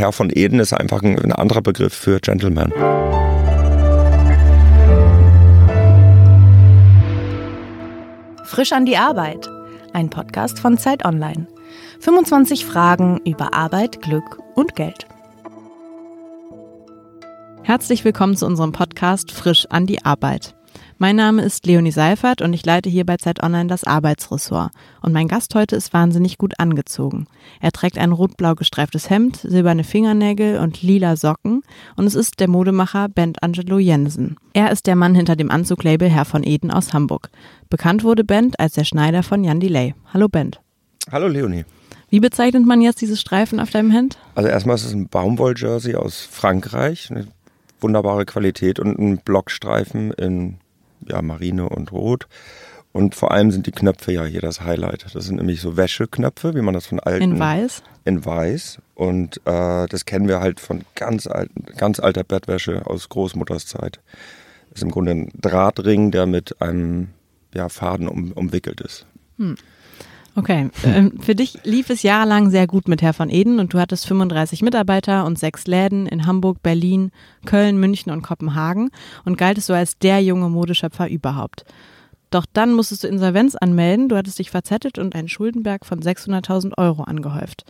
[0.00, 2.72] Herr von Eden ist einfach ein, ein anderer Begriff für Gentleman.
[8.46, 9.50] Frisch an die Arbeit.
[9.92, 11.46] Ein Podcast von Zeit Online.
[12.00, 15.06] 25 Fragen über Arbeit, Glück und Geld.
[17.62, 20.54] Herzlich willkommen zu unserem Podcast Frisch an die Arbeit.
[21.02, 24.70] Mein Name ist Leonie Seifert und ich leite hier bei Zeit Online das Arbeitsressort.
[25.00, 27.26] Und mein Gast heute ist wahnsinnig gut angezogen.
[27.58, 31.62] Er trägt ein rot-blau gestreiftes Hemd, silberne Fingernägel und lila Socken
[31.96, 34.36] und es ist der Modemacher Bent Angelo Jensen.
[34.52, 37.30] Er ist der Mann hinter dem Anzuglabel Herr von Eden aus Hamburg.
[37.70, 39.94] Bekannt wurde Bent als der Schneider von Jan Delay.
[40.12, 40.60] Hallo Bent.
[41.10, 41.64] Hallo Leonie.
[42.10, 44.18] Wie bezeichnet man jetzt diese Streifen auf deinem Hemd?
[44.34, 47.26] Also erstmal ist es ein Baumwolljersey aus Frankreich, eine
[47.80, 50.58] wunderbare Qualität und ein Blockstreifen in
[51.06, 52.28] ja, Marine und Rot.
[52.92, 55.06] Und vor allem sind die Knöpfe ja hier das Highlight.
[55.14, 57.22] Das sind nämlich so Wäscheknöpfe, wie man das von alten.
[57.22, 57.82] In weiß?
[58.04, 58.78] In weiß.
[58.94, 64.00] Und äh, das kennen wir halt von ganz, alten, ganz alter Bettwäsche aus Großmutters Zeit.
[64.70, 67.08] Das ist im Grunde ein Drahtring, der mit einem
[67.54, 69.06] ja, Faden um, umwickelt ist.
[69.38, 69.56] Hm.
[70.36, 73.80] Okay, ähm, für dich lief es jahrelang sehr gut mit Herr von Eden und du
[73.80, 77.10] hattest 35 Mitarbeiter und sechs Läden in Hamburg, Berlin,
[77.46, 78.90] Köln, München und Kopenhagen
[79.24, 81.64] und galtest so als der junge Modeschöpfer überhaupt.
[82.30, 86.78] Doch dann musstest du Insolvenz anmelden, du hattest dich verzettelt und einen Schuldenberg von 600.000
[86.78, 87.64] Euro angehäuft.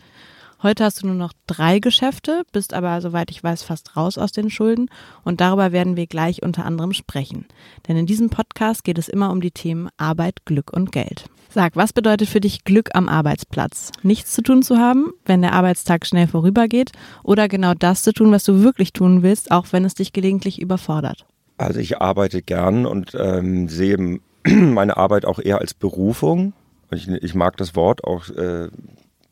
[0.63, 4.31] Heute hast du nur noch drei Geschäfte, bist aber, soweit ich weiß, fast raus aus
[4.31, 4.89] den Schulden
[5.23, 7.45] und darüber werden wir gleich unter anderem sprechen.
[7.87, 11.25] Denn in diesem Podcast geht es immer um die Themen Arbeit, Glück und Geld.
[11.49, 13.91] Sag, was bedeutet für dich Glück am Arbeitsplatz?
[14.03, 16.91] Nichts zu tun zu haben, wenn der Arbeitstag schnell vorübergeht
[17.23, 20.61] oder genau das zu tun, was du wirklich tun willst, auch wenn es dich gelegentlich
[20.61, 21.25] überfordert?
[21.57, 26.53] Also ich arbeite gern und ähm, sehe meine Arbeit auch eher als Berufung.
[26.91, 28.67] Ich, ich mag das Wort auch äh,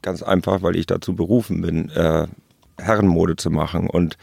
[0.02, 2.28] Ganz einfach, weil ich dazu berufen bin, äh,
[2.78, 3.90] Herrenmode zu machen.
[3.90, 4.18] Und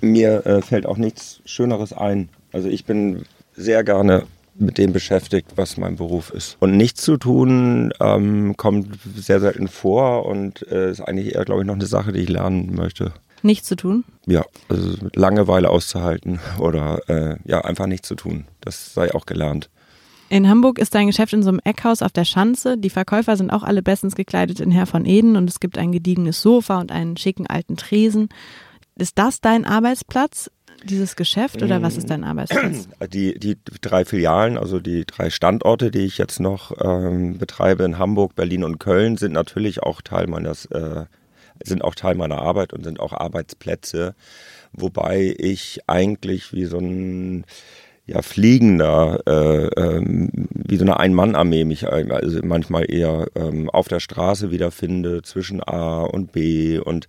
[0.00, 2.28] mir äh, fällt auch nichts Schöneres ein.
[2.52, 3.24] Also ich bin
[3.54, 4.24] sehr gerne
[4.54, 6.56] mit dem beschäftigt, was mein Beruf ist.
[6.60, 11.62] Und nichts zu tun ähm, kommt sehr selten vor und äh, ist eigentlich eher, glaube
[11.62, 13.12] ich, noch eine Sache, die ich lernen möchte.
[13.42, 14.04] Nichts zu tun?
[14.26, 18.44] Ja, also Langeweile auszuhalten oder äh, ja, einfach nichts zu tun.
[18.60, 19.70] Das sei auch gelernt.
[20.30, 22.78] In Hamburg ist dein Geschäft in so einem Eckhaus auf der Schanze.
[22.78, 25.90] Die Verkäufer sind auch alle bestens gekleidet in Herr von Eden und es gibt ein
[25.90, 28.28] gediegenes Sofa und einen schicken alten Tresen.
[28.96, 30.48] Ist das dein Arbeitsplatz,
[30.84, 32.88] dieses Geschäft oder was ist dein Arbeitsplatz?
[33.12, 37.98] Die, die drei Filialen, also die drei Standorte, die ich jetzt noch ähm, betreibe in
[37.98, 41.06] Hamburg, Berlin und Köln, sind natürlich auch Teil meines, äh,
[41.64, 44.14] sind auch Teil meiner Arbeit und sind auch Arbeitsplätze,
[44.72, 47.44] wobei ich eigentlich wie so ein
[48.10, 54.00] ja, fliegender, äh, ähm, wie so eine Ein-Mann-Armee mich also manchmal eher ähm, auf der
[54.00, 57.06] Straße wiederfinde, zwischen A und B und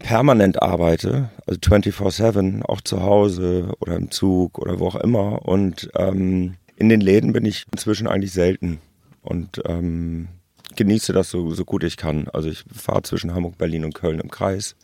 [0.00, 5.46] permanent arbeite, also 24-7, auch zu Hause oder im Zug oder wo auch immer.
[5.46, 8.78] Und ähm, in den Läden bin ich inzwischen eigentlich selten
[9.22, 10.26] und ähm,
[10.74, 12.26] genieße das so, so gut ich kann.
[12.32, 14.74] Also ich fahre zwischen Hamburg, Berlin und Köln im Kreis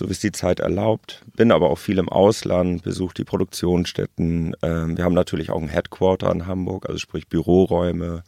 [0.00, 1.22] so wie es die Zeit erlaubt.
[1.36, 4.56] Bin aber auch viel im Ausland, besuche die Produktionsstätten.
[4.62, 8.24] Ähm, wir haben natürlich auch ein Headquarter in Hamburg, also sprich Büroräume,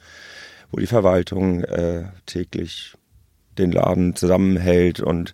[0.70, 2.92] wo die Verwaltung äh, täglich
[3.56, 5.00] den Laden zusammenhält.
[5.00, 5.32] Und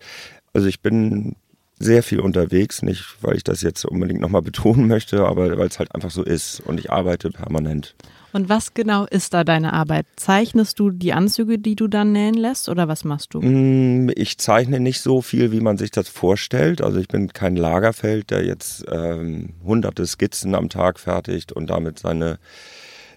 [0.52, 1.34] also ich bin
[1.80, 5.80] sehr viel unterwegs, nicht weil ich das jetzt unbedingt nochmal betonen möchte, aber weil es
[5.80, 7.96] halt einfach so ist und ich arbeite permanent.
[8.32, 10.06] Und was genau ist da deine Arbeit?
[10.16, 13.40] Zeichnest du die Anzüge, die du dann nähen lässt oder was machst du?
[13.40, 16.82] Mm, ich zeichne nicht so viel, wie man sich das vorstellt.
[16.82, 21.98] Also ich bin kein Lagerfeld, der jetzt ähm, hunderte Skizzen am Tag fertigt und damit
[21.98, 22.38] seine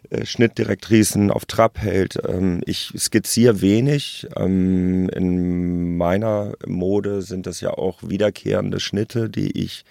[0.10, 2.18] äh, Schnittdirektrisen auf Trab hält.
[2.28, 4.28] Ähm, ich skizziere wenig.
[4.36, 9.84] Ähm, in meiner Mode sind das ja auch wiederkehrende Schnitte, die ich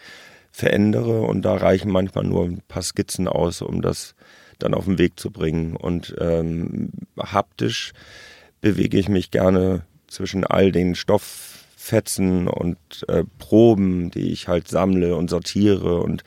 [0.50, 4.14] verändere und da reichen manchmal nur ein paar Skizzen aus, um das
[4.62, 5.76] dann auf den Weg zu bringen.
[5.76, 7.93] Und ähm, haptisch
[8.60, 15.17] bewege ich mich gerne zwischen all den Stofffetzen und äh, Proben, die ich halt sammle
[15.17, 16.00] und sortiere.
[16.00, 16.25] Und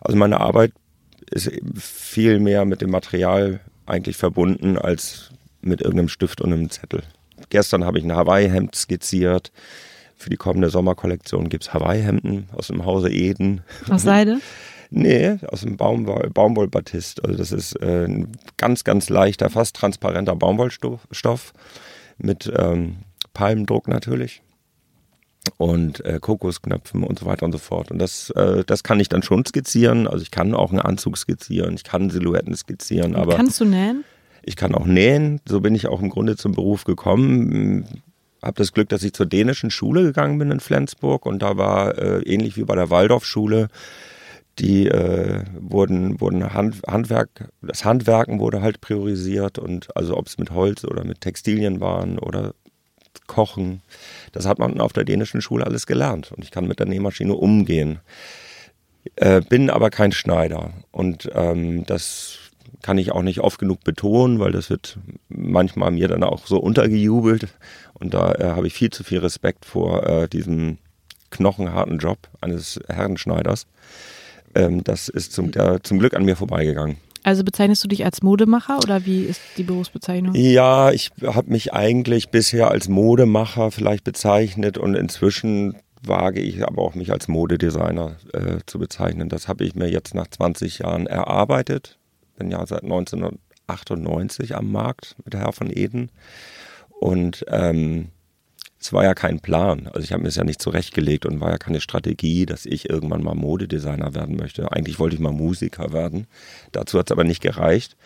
[0.00, 0.72] also meine Arbeit
[1.30, 7.02] ist viel mehr mit dem Material eigentlich verbunden als mit irgendeinem Stift und einem Zettel.
[7.48, 9.52] Gestern habe ich ein Hawaii-Hemd skizziert.
[10.16, 13.62] Für die kommende Sommerkollektion gibt es Hawaii-Hemden aus dem Hause Eden.
[13.88, 14.40] Aus Seide?
[14.90, 17.24] Nee, aus dem Baumwoll, Baumwollbatist.
[17.24, 21.52] Also das ist äh, ein ganz, ganz leichter, fast transparenter Baumwollstoff
[22.18, 22.96] mit ähm,
[23.32, 24.42] Palmendruck natürlich
[25.56, 27.90] und äh, Kokosknöpfen und so weiter und so fort.
[27.90, 30.08] Und das, äh, das kann ich dann schon skizzieren.
[30.08, 33.14] Also ich kann auch einen Anzug skizzieren, ich kann Silhouetten skizzieren.
[33.14, 34.04] Aber kannst du nähen?
[34.42, 35.40] Ich kann auch nähen.
[35.46, 37.86] So bin ich auch im Grunde zum Beruf gekommen
[38.42, 41.98] habe das Glück, dass ich zur dänischen Schule gegangen bin in Flensburg und da war
[41.98, 43.68] äh, ähnlich wie bei der Waldorfschule
[44.58, 50.38] die äh, wurden, wurden Hand, Handwerk, das Handwerken wurde halt priorisiert und also ob es
[50.38, 52.54] mit Holz oder mit Textilien waren oder
[53.26, 53.82] Kochen,
[54.32, 57.34] das hat man auf der dänischen Schule alles gelernt und ich kann mit der Nähmaschine
[57.34, 58.00] umgehen.
[59.16, 62.38] Äh, bin aber kein Schneider und ähm, das
[62.82, 64.98] kann ich auch nicht oft genug betonen, weil das wird
[65.28, 67.48] manchmal mir dann auch so untergejubelt
[67.94, 70.78] und da äh, habe ich viel zu viel Respekt vor äh, diesem
[71.30, 73.66] knochenharten Job eines Herrenschneiders.
[74.54, 76.96] Ähm, das ist zum, der, zum Glück an mir vorbeigegangen.
[77.22, 80.34] Also bezeichnest du dich als Modemacher oder wie ist die Berufsbezeichnung?
[80.34, 86.80] Ja, ich habe mich eigentlich bisher als Modemacher vielleicht bezeichnet und inzwischen wage ich aber
[86.82, 89.28] auch mich als Modedesigner äh, zu bezeichnen.
[89.28, 91.98] Das habe ich mir jetzt nach 20 Jahren erarbeitet.
[92.38, 96.10] Bin ja seit 1998 am Markt mit der Herr von Eden
[96.88, 98.08] und ähm,
[98.80, 99.88] es war ja kein Plan.
[99.88, 102.88] Also ich habe mir es ja nicht zurechtgelegt und war ja keine Strategie, dass ich
[102.88, 104.72] irgendwann mal Modedesigner werden möchte.
[104.72, 106.26] Eigentlich wollte ich mal Musiker werden.
[106.72, 107.96] Dazu hat es aber nicht gereicht.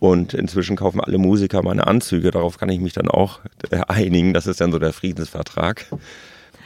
[0.00, 2.32] Und inzwischen kaufen alle Musiker meine Anzüge.
[2.32, 4.34] Darauf kann ich mich dann auch äh, einigen.
[4.34, 5.86] Das ist dann so der Friedensvertrag.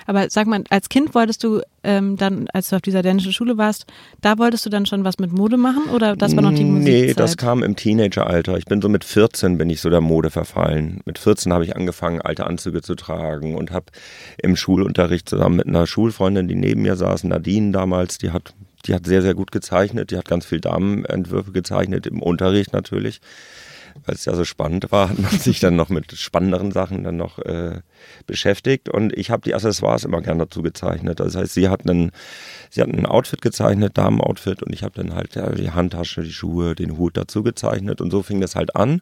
[0.06, 3.58] Aber sag mal, als Kind wolltest du ähm, dann, als du auf dieser dänischen Schule
[3.58, 3.86] warst,
[4.20, 6.84] da wolltest du dann schon was mit Mode machen oder das war noch die Musik?
[6.84, 8.56] Nee, das kam im Teenageralter.
[8.56, 11.00] Ich bin so mit 14 bin ich so der Mode verfallen.
[11.04, 13.86] Mit 14 habe ich angefangen, alte Anzüge zu tragen und habe
[14.38, 18.54] im Schulunterricht zusammen mit einer Schulfreundin, die neben mir saß, Nadine damals, die hat
[18.86, 20.10] die hat sehr, sehr gut gezeichnet.
[20.10, 23.20] Die hat ganz viel Damenentwürfe gezeichnet, im Unterricht natürlich
[24.04, 27.16] weil es ja so spannend war, hat man sich dann noch mit spannenderen Sachen dann
[27.16, 27.80] noch äh,
[28.26, 28.88] beschäftigt.
[28.88, 31.20] Und ich habe die Accessoires immer gern dazu gezeichnet.
[31.20, 32.12] Das heißt, sie hat ein
[33.06, 37.16] Outfit gezeichnet, Damenoutfit, und ich habe dann halt ja, die Handtasche, die Schuhe, den Hut
[37.16, 38.00] dazu gezeichnet.
[38.00, 39.00] Und so fing das halt an.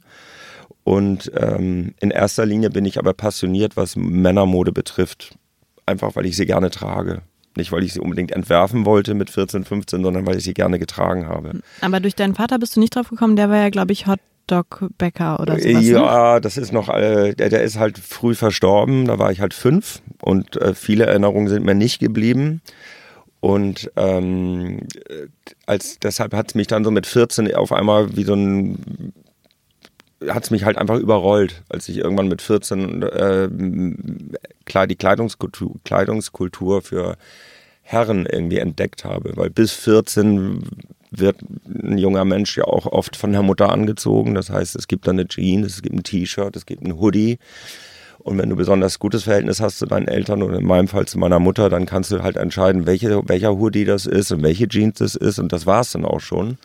[0.85, 5.35] Und ähm, in erster Linie bin ich aber passioniert, was Männermode betrifft.
[5.87, 7.23] Einfach weil ich sie gerne trage.
[7.57, 10.79] Nicht, weil ich sie unbedingt entwerfen wollte mit 14, 15, sondern weil ich sie gerne
[10.79, 11.61] getragen habe.
[11.81, 14.21] Aber durch deinen Vater bist du nicht drauf gekommen, der war ja, glaube ich, Hot
[14.51, 15.73] Doc Becker oder sowas.
[15.73, 15.81] Ne?
[15.81, 16.41] Ja, ne?
[16.41, 20.03] das ist noch, äh, der, der, ist halt früh verstorben, da war ich halt fünf
[20.21, 22.61] und äh, viele Erinnerungen sind mir nicht geblieben.
[23.41, 24.81] Und ähm,
[25.65, 29.13] als deshalb hat es mich dann so mit 14 auf einmal wie so ein
[30.29, 36.83] hat es mich halt einfach überrollt, als ich irgendwann mit 14 äh, die Kleidungskultur, Kleidungskultur
[36.83, 37.17] für
[37.81, 39.33] Herren irgendwie entdeckt habe.
[39.37, 40.63] Weil bis 14
[41.11, 41.37] wird
[41.67, 44.35] ein junger Mensch ja auch oft von der Mutter angezogen.
[44.35, 47.39] Das heißt, es gibt dann eine Jeans, es gibt ein T-Shirt, es gibt ein Hoodie.
[48.19, 51.19] Und wenn du besonders gutes Verhältnis hast zu deinen Eltern oder in meinem Fall zu
[51.19, 54.99] meiner Mutter, dann kannst du halt entscheiden, welche, welcher Hoodie das ist und welche Jeans
[54.99, 55.39] das ist.
[55.39, 56.59] Und das war es dann auch schon.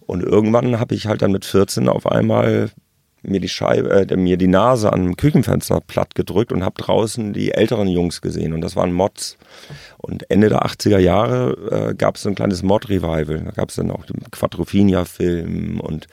[0.00, 2.70] Und irgendwann habe ich halt dann mit 14 auf einmal
[3.22, 7.32] mir die Scheibe, äh, mir die Nase an einem Küchenfenster platt gedrückt und habe draußen
[7.32, 9.38] die älteren Jungs gesehen und das waren Mods.
[9.98, 13.42] Und Ende der 80er Jahre äh, gab es so ein kleines Mod-Revival.
[13.44, 16.08] Da gab es dann auch den Quadrophenia-Film und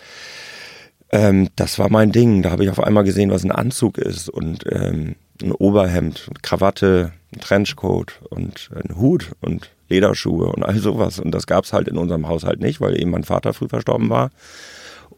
[1.11, 2.43] ähm, das war mein Ding.
[2.43, 7.13] Da habe ich auf einmal gesehen, was ein Anzug ist und ähm, ein Oberhemd, Krawatte,
[7.33, 11.19] ein Trenchcoat und ein Hut und Lederschuhe und all sowas.
[11.19, 14.09] Und das gab es halt in unserem Haushalt nicht, weil eben mein Vater früh verstorben
[14.09, 14.29] war.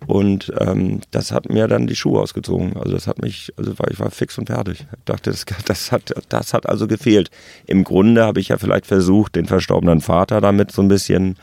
[0.08, 2.76] Und ähm, das hat mir dann die Schuhe ausgezogen.
[2.76, 4.82] Also das hat mich, also ich war fix und fertig.
[4.92, 7.30] Ich dachte, das, das, hat, das hat also gefehlt.
[7.68, 11.38] Im Grunde habe ich ja vielleicht versucht, den verstorbenen Vater damit so ein bisschen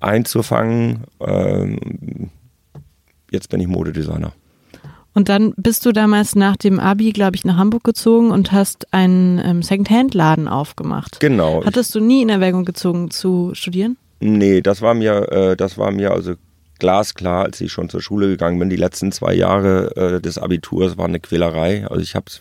[0.00, 1.04] einzufangen.
[1.20, 2.30] Ähm,
[3.30, 4.32] jetzt bin ich Modedesigner.
[5.14, 8.92] Und dann bist du damals nach dem Abi, glaube ich, nach Hamburg gezogen und hast
[8.92, 11.18] einen ähm, Secondhand-Laden aufgemacht.
[11.20, 11.64] Genau.
[11.64, 13.96] Hattest du nie in Erwägung gezogen zu studieren?
[14.20, 16.34] Nee, das war mir, äh, das war mir also
[16.78, 18.70] glasklar, als ich schon zur Schule gegangen bin.
[18.70, 21.86] Die letzten zwei Jahre äh, des Abiturs waren eine Quälerei.
[21.88, 22.40] Also ich habe es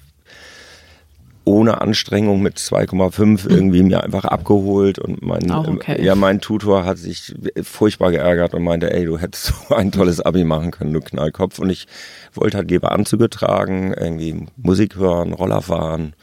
[1.47, 6.03] ohne Anstrengung mit 2,5 irgendwie mir einfach abgeholt und mein, okay.
[6.03, 10.19] ja, mein Tutor hat sich furchtbar geärgert und meinte, ey, du hättest so ein tolles
[10.19, 11.59] Abi machen können, du Knallkopf.
[11.59, 11.87] Und ich
[12.33, 16.13] wollte halt lieber Anzüge tragen, irgendwie Musik hören, Roller fahren,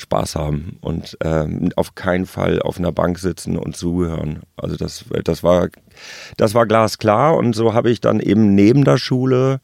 [0.00, 4.40] Spaß haben und ähm, auf keinen Fall auf einer Bank sitzen und zuhören.
[4.56, 5.68] Also das, das war,
[6.36, 9.60] das war glasklar und so habe ich dann eben neben der Schule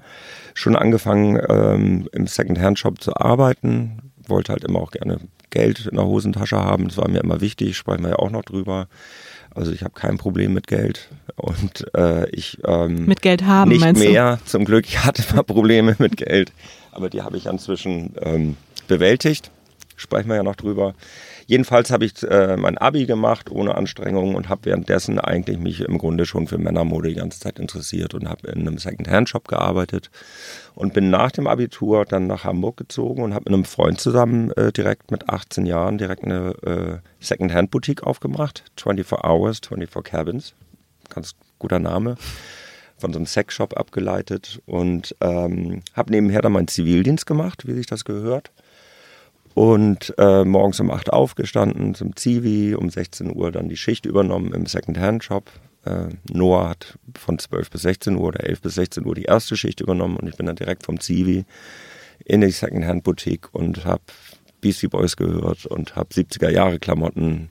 [0.54, 4.12] schon angefangen ähm, im Second-Hand-Shop zu arbeiten.
[4.26, 5.18] Wollte halt immer auch gerne
[5.50, 6.88] Geld in der Hosentasche haben.
[6.88, 8.88] Das war mir immer wichtig, sprechen wir ja auch noch drüber.
[9.54, 13.80] Also ich habe kein Problem mit Geld und äh, ich ähm, mit Geld haben nicht
[13.80, 14.36] meinst mehr.
[14.36, 14.44] Du?
[14.44, 16.52] Zum Glück ich hatte immer Probleme mit Geld,
[16.92, 19.50] aber die habe ich inzwischen ähm, bewältigt
[19.96, 20.94] sprechen wir ja noch drüber.
[21.46, 25.98] Jedenfalls habe ich äh, mein Abi gemacht ohne Anstrengung und habe währenddessen eigentlich mich im
[25.98, 30.10] Grunde schon für Männermode die ganze Zeit interessiert und habe in einem Secondhand-Shop gearbeitet
[30.74, 34.50] und bin nach dem Abitur dann nach Hamburg gezogen und habe mit einem Freund zusammen
[34.52, 38.64] äh, direkt mit 18 Jahren direkt eine äh, Secondhand-Boutique aufgemacht.
[38.76, 40.54] 24 Hours, 24 Cabins.
[41.08, 42.16] Ganz guter Name
[42.98, 47.86] von so einem Sexshop abgeleitet und ähm, habe nebenher dann meinen Zivildienst gemacht, wie sich
[47.86, 48.50] das gehört
[49.56, 54.52] und äh, morgens um 8 aufgestanden zum Zivi, um 16 Uhr dann die Schicht übernommen
[54.52, 55.50] im Second-Hand-Shop.
[55.86, 59.56] Äh, Noah hat von 12 bis 16 Uhr oder 11 bis 16 Uhr die erste
[59.56, 61.46] Schicht übernommen und ich bin dann direkt vom Zivi
[62.26, 64.02] in die Second-Hand-Boutique und habe
[64.60, 67.48] Beastie Boys gehört und habe 70er-Jahre-Klamotten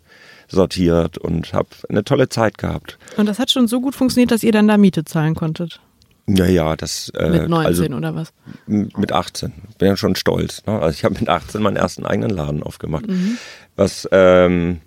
[0.48, 3.00] sortiert und habe eine tolle Zeit gehabt.
[3.18, 5.82] Und das hat schon so gut funktioniert, dass ihr dann da Miete zahlen konntet?
[6.28, 7.10] Ja, ja, das.
[7.10, 8.34] Äh, mit 19 also, oder was?
[8.66, 9.54] Mit 18.
[9.78, 10.64] Bin ja schon stolz.
[10.66, 10.80] Ne?
[10.80, 13.08] Also ich habe mit 18 meinen ersten eigenen Laden aufgemacht.
[13.08, 13.38] Mhm.
[13.76, 14.82] Was ähm,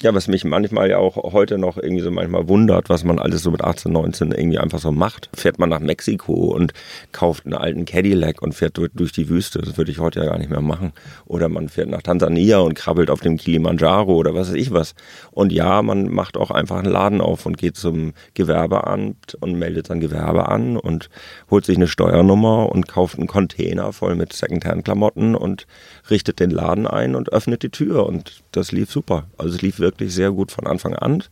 [0.00, 3.42] ja, was mich manchmal ja auch heute noch irgendwie so manchmal wundert, was man alles
[3.42, 5.28] so mit 18, 19 irgendwie einfach so macht.
[5.34, 6.72] Fährt man nach Mexiko und
[7.12, 9.60] kauft einen alten Cadillac und fährt durch, die Wüste.
[9.60, 10.92] Das würde ich heute ja gar nicht mehr machen.
[11.26, 14.94] Oder man fährt nach Tansania und krabbelt auf dem Kilimanjaro oder was weiß ich was.
[15.30, 19.86] Und ja, man macht auch einfach einen Laden auf und geht zum Gewerbeamt und meldet
[19.86, 21.10] sein Gewerbe an und
[21.50, 25.66] holt sich eine Steuernummer und kauft einen Container voll mit Secondhand-Klamotten und
[26.10, 28.06] richtet den Laden ein und öffnet die Tür.
[28.06, 29.26] Und das lief super.
[29.38, 31.22] Also es lief wirklich sehr gut von Anfang an.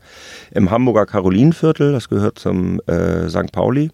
[0.51, 3.51] Im Hamburger Karolinenviertel, das gehört zum äh, St.
[3.53, 3.91] Pauli,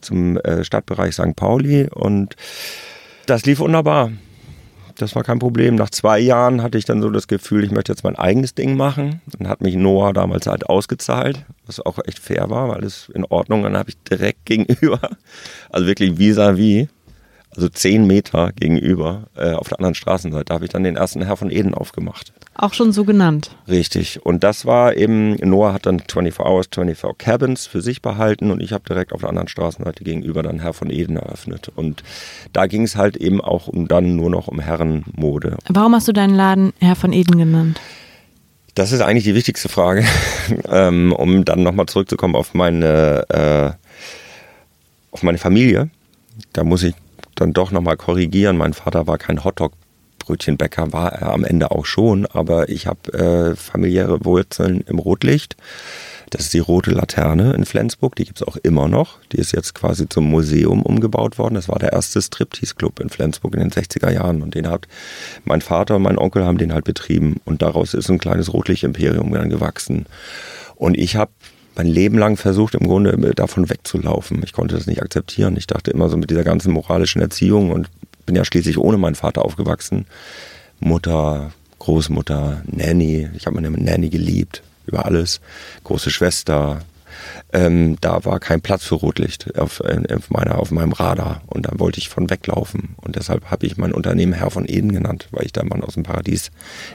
[0.00, 1.36] zum äh, Stadtbereich St.
[1.36, 1.88] Pauli.
[1.92, 2.36] Und
[3.26, 4.10] das lief wunderbar.
[4.96, 5.76] Das war kein Problem.
[5.76, 8.76] Nach zwei Jahren hatte ich dann so das Gefühl, ich möchte jetzt mein eigenes Ding
[8.76, 9.20] machen.
[9.38, 13.24] Dann hat mich Noah damals halt ausgezahlt, was auch echt fair war, weil es in
[13.24, 13.62] Ordnung.
[13.62, 15.00] Dann habe ich direkt gegenüber,
[15.70, 16.88] also wirklich vis-à-vis, -vis,
[17.54, 21.36] also zehn Meter gegenüber, äh, auf der anderen Straßenseite, habe ich dann den ersten Herr
[21.36, 22.32] von Eden aufgemacht.
[22.54, 23.56] Auch schon so genannt.
[23.68, 24.24] Richtig.
[24.24, 28.60] Und das war eben, Noah hat dann 24 Hours, 24 Cabins für sich behalten und
[28.60, 31.70] ich habe direkt auf der anderen Straßenseite gegenüber dann Herr von Eden eröffnet.
[31.74, 32.02] Und
[32.52, 35.56] da ging es halt eben auch um dann nur noch um Herrenmode.
[35.68, 37.80] Warum hast du deinen Laden Herr von Eden genannt?
[38.74, 40.04] Das ist eigentlich die wichtigste Frage,
[40.70, 43.70] ähm, um dann nochmal zurückzukommen auf meine, äh,
[45.10, 45.90] auf meine Familie.
[46.52, 46.94] Da muss ich
[47.40, 48.56] dann doch nochmal korrigieren.
[48.56, 53.56] Mein Vater war kein Hotdog-Brötchenbäcker, war er am Ende auch schon, aber ich habe äh,
[53.56, 55.56] familiäre Wurzeln im Rotlicht.
[56.30, 59.18] Das ist die Rote Laterne in Flensburg, die gibt es auch immer noch.
[59.32, 61.54] Die ist jetzt quasi zum Museum umgebaut worden.
[61.54, 64.86] Das war der erste Striptease-Club in Flensburg in den 60er Jahren und den hat
[65.44, 69.32] mein Vater und mein Onkel haben den halt betrieben und daraus ist ein kleines Rotlicht-Imperium
[69.32, 70.04] dann gewachsen.
[70.76, 71.30] Und ich habe
[71.78, 74.42] mein Leben lang versucht, im Grunde davon wegzulaufen.
[74.42, 75.56] Ich konnte das nicht akzeptieren.
[75.56, 77.88] Ich dachte immer so mit dieser ganzen moralischen Erziehung und
[78.26, 80.06] bin ja schließlich ohne meinen Vater aufgewachsen.
[80.80, 83.28] Mutter, Großmutter, Nanny.
[83.36, 85.40] Ich habe meine Nanny geliebt über alles.
[85.84, 86.80] Große Schwester,
[87.52, 91.42] ähm, da war kein Platz für Rotlicht auf, auf, meiner, auf meinem Radar.
[91.46, 92.96] Und da wollte ich von weglaufen.
[92.96, 95.94] Und deshalb habe ich mein Unternehmen Herr von Eden genannt, weil ich der Mann aus
[95.94, 96.50] dem Paradies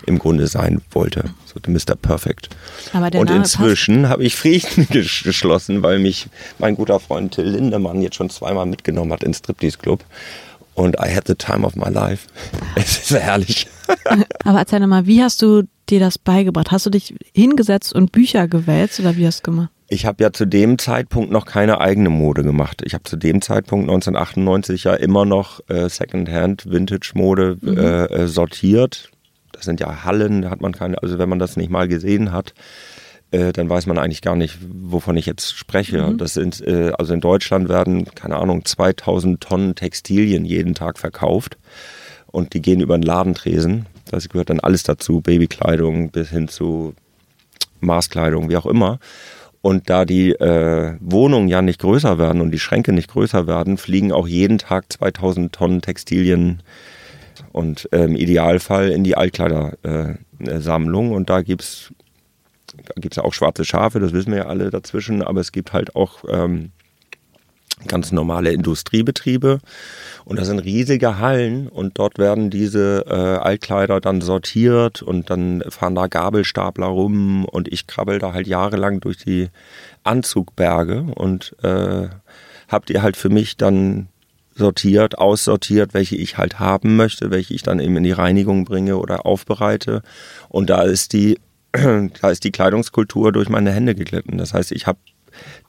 [0.06, 1.26] im Grunde sein wollte.
[1.46, 1.96] So Mr.
[1.96, 2.50] Perfect.
[2.94, 6.28] und inzwischen habe ich Frieden geschlossen, weil mich
[6.60, 10.04] mein guter Freund Till Lindemann jetzt schon zweimal mitgenommen hat ins Striptease Club.
[10.76, 12.28] Und I had the time of my life.
[12.76, 13.68] Es ist herrlich.
[14.44, 16.72] Aber erzähl mal, wie hast du dir das beigebracht?
[16.72, 19.70] Hast du dich hingesetzt und Bücher gewälzt oder wie hast du gemacht?
[19.94, 22.82] Ich habe ja zu dem Zeitpunkt noch keine eigene Mode gemacht.
[22.84, 27.78] Ich habe zu dem Zeitpunkt 1998 ja immer noch äh, Secondhand Vintage Mode mhm.
[27.78, 29.12] äh, äh, sortiert.
[29.52, 32.32] Das sind ja Hallen, da hat man keine, also wenn man das nicht mal gesehen
[32.32, 32.56] hat,
[33.30, 36.02] äh, dann weiß man eigentlich gar nicht, wovon ich jetzt spreche.
[36.02, 36.18] Mhm.
[36.18, 41.58] Das sind, äh, also in Deutschland werden, keine Ahnung, 2000 Tonnen Textilien jeden Tag verkauft
[42.26, 43.86] und die gehen über den Ladentresen.
[44.10, 46.96] Das gehört dann alles dazu, Babykleidung bis hin zu
[47.80, 48.98] Maßkleidung, wie auch immer.
[49.64, 53.78] Und da die äh, Wohnungen ja nicht größer werden und die Schränke nicht größer werden,
[53.78, 56.62] fliegen auch jeden Tag 2000 Tonnen Textilien
[57.54, 61.12] und äh, im Idealfall in die Altkleidersammlung.
[61.12, 61.94] Äh, und da gibt's
[62.98, 65.96] gibt's ja auch schwarze Schafe, das wissen wir ja alle dazwischen, aber es gibt halt
[65.96, 66.72] auch ähm,
[67.88, 69.60] ganz normale Industriebetriebe.
[70.26, 75.64] Und das sind riesige Hallen und dort werden diese äh, Altkleider dann sortiert und dann
[75.70, 79.50] fahren da Gabelstapler rum und ich krabbel da halt jahrelang durch die
[80.04, 82.08] Anzugberge und äh,
[82.70, 84.08] habt ihr halt für mich dann
[84.56, 88.98] sortiert, aussortiert, welche ich halt haben möchte, welche ich dann eben in die Reinigung bringe
[88.98, 90.04] oder aufbereite.
[90.50, 91.40] Und da ist die,
[91.72, 94.38] da ist die Kleidungskultur durch meine Hände geglitten.
[94.38, 95.00] Das heißt, ich habe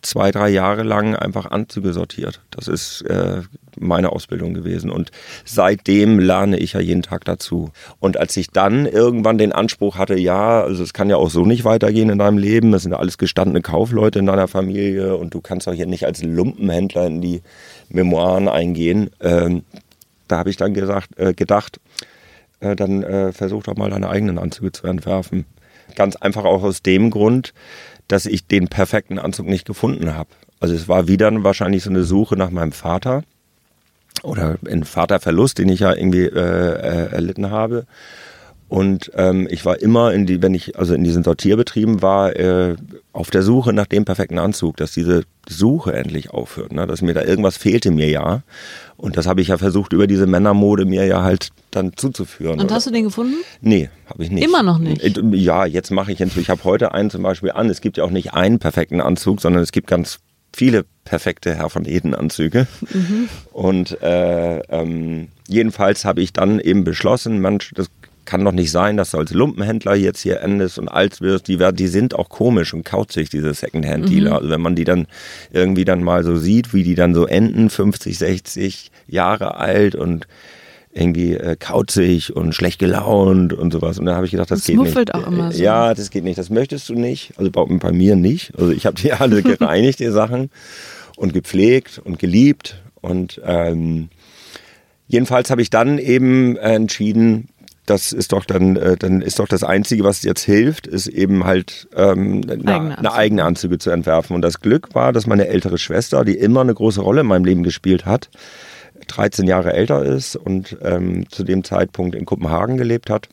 [0.02, 2.40] zwei, drei Jahre lang einfach Anzüge sortiert.
[2.50, 3.42] Das ist äh,
[3.78, 4.90] meine Ausbildung gewesen.
[4.90, 5.10] Und
[5.44, 7.70] seitdem lerne ich ja jeden Tag dazu.
[8.00, 11.44] Und als ich dann irgendwann den Anspruch hatte, ja, also es kann ja auch so
[11.44, 15.34] nicht weitergehen in deinem Leben, das sind ja alles gestandene Kaufleute in deiner Familie und
[15.34, 17.42] du kannst doch hier nicht als Lumpenhändler in die
[17.88, 19.10] Memoiren eingehen.
[19.20, 19.62] Ähm,
[20.28, 21.80] da habe ich dann gesagt, äh, gedacht,
[22.60, 25.44] äh, dann äh, versuch doch mal deine eigenen Anzüge zu entwerfen.
[25.96, 27.52] Ganz einfach auch aus dem Grund,
[28.08, 30.30] dass ich den perfekten Anzug nicht gefunden habe.
[30.60, 33.22] Also es war wieder wahrscheinlich so eine Suche nach meinem Vater
[34.22, 37.86] oder ein Vaterverlust, den ich ja irgendwie äh, äh, erlitten habe.
[38.68, 42.76] Und ähm, ich war immer in die, wenn ich also in diesen Sortierbetrieben war, äh,
[43.12, 46.86] auf der Suche nach dem perfekten Anzug, dass diese Suche endlich aufhört, ne?
[46.86, 48.42] dass mir da irgendwas fehlte mir ja.
[48.96, 52.54] Und das habe ich ja versucht über diese Männermode mir ja halt dann zuzuführen.
[52.58, 52.74] Und oder?
[52.74, 53.34] hast du den gefunden?
[53.60, 54.44] Nee, habe ich nicht.
[54.44, 55.02] Immer noch nicht?
[55.02, 56.42] Äh, ja, jetzt mache ich inzwischen.
[56.42, 57.70] Ich habe heute einen zum Beispiel an.
[57.70, 60.20] Es gibt ja auch nicht einen perfekten Anzug, sondern es gibt ganz
[60.54, 62.66] viele perfekte Herr von Eden Anzüge.
[62.92, 63.28] Mhm.
[63.52, 67.88] Und äh, ähm, jedenfalls habe ich dann eben beschlossen, Mensch, das
[68.24, 71.48] kann doch nicht sein, dass du als Lumpenhändler jetzt hier endest und alt wirst.
[71.48, 74.30] Die, die sind auch komisch und kauzig, diese Secondhand-Dealer.
[74.30, 74.36] Mhm.
[74.36, 75.06] Also wenn man die dann
[75.52, 80.26] irgendwie dann mal so sieht, wie die dann so enden, 50, 60 Jahre alt und
[80.94, 83.98] irgendwie äh, kauzig und schlecht gelaunt und sowas.
[83.98, 84.96] Und da habe ich gedacht, das, das geht nicht.
[84.96, 85.62] Das auch immer so.
[85.62, 86.38] Ja, das geht nicht.
[86.38, 87.32] Das möchtest du nicht.
[87.36, 88.52] Also bei, bei mir nicht.
[88.56, 90.50] Also ich habe die alle gereinigt, die Sachen
[91.16, 92.80] und gepflegt und geliebt.
[93.00, 94.08] Und ähm,
[95.08, 97.48] jedenfalls habe ich dann eben äh, entschieden,
[97.86, 101.44] das ist doch dann, äh, dann ist doch das Einzige, was jetzt hilft, ist eben
[101.44, 104.34] halt ähm, eine, eigene eine, eigene Anzüge zu entwerfen.
[104.34, 107.44] Und das Glück war, dass meine ältere Schwester, die immer eine große Rolle in meinem
[107.44, 108.30] Leben gespielt hat,
[109.06, 113.28] 13 Jahre älter ist und ähm, zu dem Zeitpunkt in Kopenhagen gelebt hat,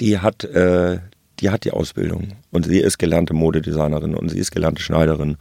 [0.00, 0.98] die hat, äh,
[1.40, 5.36] die hat die Ausbildung und sie ist gelernte Modedesignerin und sie ist gelernte Schneiderin.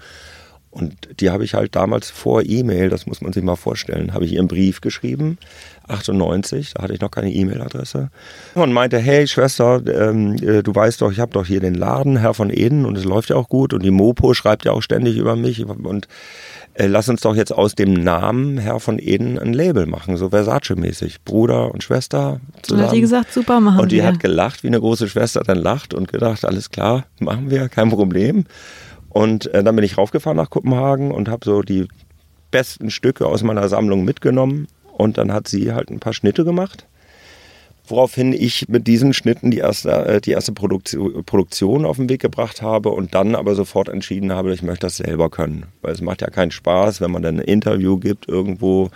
[0.69, 4.25] Und die habe ich halt damals vor E-Mail, das muss man sich mal vorstellen, habe
[4.25, 5.39] ich ihr einen Brief geschrieben,
[5.87, 8.11] 98, da hatte ich noch keine E-Mail-Adresse.
[8.53, 12.17] Und meinte, hey Schwester, ähm, äh, du weißt doch, ich habe doch hier den Laden,
[12.17, 13.73] Herr von Eden, und es läuft ja auch gut.
[13.73, 15.65] Und die Mopo schreibt ja auch ständig über mich.
[15.65, 16.07] Und
[16.77, 20.29] äh, lass uns doch jetzt aus dem Namen Herr von Eden ein Label machen, so
[20.29, 21.23] Versace-mäßig.
[21.25, 22.81] Bruder und Schwester zusammen.
[22.81, 23.83] Und hat die gesagt, super, machen wir.
[23.83, 24.05] Und die wir.
[24.05, 27.89] hat gelacht, wie eine große Schwester dann lacht und gedacht, alles klar, machen wir, kein
[27.89, 28.45] Problem.
[29.09, 31.87] Und äh, dann bin ich raufgefahren nach Kopenhagen und habe so die
[32.51, 34.67] besten Stücke aus meiner Sammlung mitgenommen.
[34.93, 36.87] Und dann hat sie halt ein paar Schnitte gemacht
[37.89, 42.61] woraufhin ich mit diesen Schnitten die erste, äh, die erste Produktion auf den Weg gebracht
[42.61, 45.65] habe und dann aber sofort entschieden habe, ich möchte das selber können.
[45.81, 48.89] Weil es macht ja keinen Spaß, wenn man dann ein Interview gibt irgendwo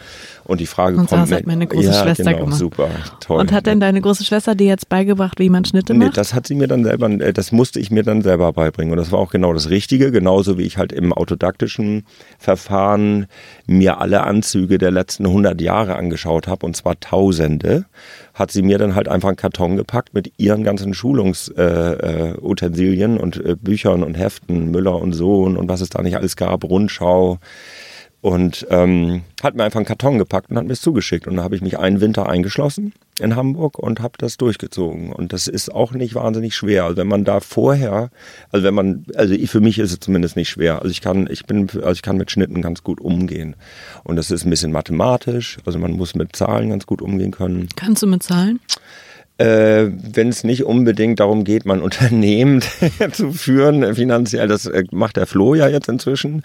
[0.43, 1.23] und die Frage und kommt.
[1.23, 2.57] Das hat meine große ja, Schwester genau, gemacht.
[2.57, 3.39] Super, toll.
[3.39, 6.09] Und hat denn deine große Schwester dir jetzt beigebracht, wie man Schnitte macht?
[6.09, 8.91] Nee, das hat sie mir dann selber, äh, das musste ich mir dann selber beibringen.
[8.91, 12.03] Und das war auch genau das Richtige, genauso wie ich halt im autodaktischen
[12.39, 13.27] Verfahren
[13.67, 17.85] mir alle Anzüge der letzten 100 Jahre angeschaut habe, und zwar Tausende
[18.33, 23.21] hat sie mir dann halt einfach einen Karton gepackt mit ihren ganzen Schulungsutensilien äh, äh,
[23.21, 26.63] und äh, Büchern und Heften, Müller und Sohn und was es da nicht alles gab,
[26.63, 27.37] Rundschau.
[28.21, 31.27] Und ähm, hat mir einfach einen Karton gepackt und hat mir es zugeschickt.
[31.27, 35.13] Und da habe ich mich einen Winter eingeschlossen in Hamburg und habe das durchgezogen.
[35.13, 36.85] Und das ist auch nicht wahnsinnig schwer.
[36.85, 38.09] Also wenn man da vorher,
[38.51, 40.81] also wenn man, also für mich ist es zumindest nicht schwer.
[40.81, 43.55] Also ich kann, ich bin, also ich kann mit Schnitten ganz gut umgehen.
[44.03, 45.57] Und das ist ein bisschen mathematisch.
[45.65, 47.69] Also man muss mit Zahlen ganz gut umgehen können.
[47.75, 48.59] Kannst du mit Zahlen?
[49.41, 52.61] Äh, wenn es nicht unbedingt darum geht, mein Unternehmen
[53.11, 56.43] zu führen, finanziell, das äh, macht der Flo ja jetzt inzwischen.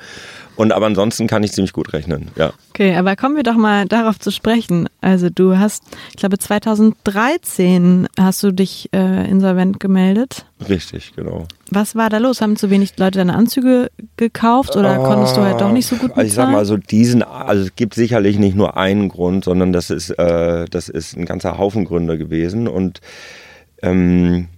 [0.56, 2.52] Und aber ansonsten kann ich ziemlich gut rechnen, ja.
[2.70, 4.88] Okay, aber kommen wir doch mal darauf zu sprechen.
[5.02, 10.46] Also du hast, ich glaube 2013 hast du dich äh, insolvent gemeldet.
[10.66, 11.46] Richtig, genau.
[11.70, 12.40] Was war da los?
[12.40, 15.96] Haben zu wenig Leute deine Anzüge gekauft oder uh, konntest du halt doch nicht so
[15.96, 16.18] gut bezahlen?
[16.20, 19.74] Also ich sag mal so diesen, also es gibt sicherlich nicht nur einen Grund, sondern
[19.74, 23.00] das ist, äh, das ist ein ganzer Haufen Gründe gewesen und
[23.82, 24.48] ähm,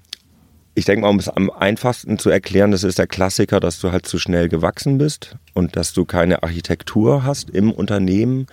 [0.78, 3.90] ich denke mal, um es am einfachsten zu erklären, das ist der Klassiker, dass du
[3.90, 8.46] halt zu schnell gewachsen bist und dass du keine Architektur hast im Unternehmen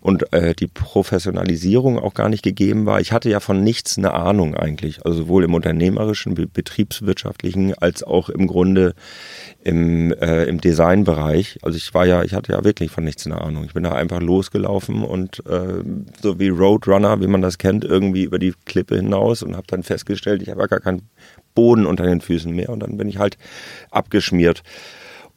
[0.00, 3.00] und äh, die Professionalisierung auch gar nicht gegeben war.
[3.00, 8.28] Ich hatte ja von nichts eine Ahnung eigentlich, also sowohl im unternehmerischen, betriebswirtschaftlichen als auch
[8.28, 8.94] im Grunde
[9.64, 11.58] im, äh, im Designbereich.
[11.62, 13.64] Also ich war ja, ich hatte ja wirklich von nichts eine Ahnung.
[13.64, 15.82] Ich bin da einfach losgelaufen und äh,
[16.22, 19.82] so wie Roadrunner, wie man das kennt, irgendwie über die Klippe hinaus und habe dann
[19.82, 21.08] festgestellt, ich habe ja gar keinen
[21.56, 23.36] Boden unter den Füßen mehr und dann bin ich halt
[23.90, 24.62] abgeschmiert.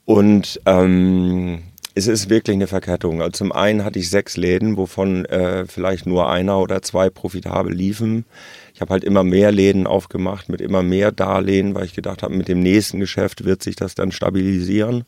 [0.05, 1.63] Und ähm,
[1.95, 3.21] es ist wirklich eine Verkettung.
[3.21, 7.73] Also zum einen hatte ich sechs Läden, wovon äh, vielleicht nur einer oder zwei profitabel
[7.73, 8.25] liefen.
[8.73, 12.35] Ich habe halt immer mehr Läden aufgemacht mit immer mehr Darlehen, weil ich gedacht habe,
[12.35, 15.05] mit dem nächsten Geschäft wird sich das dann stabilisieren.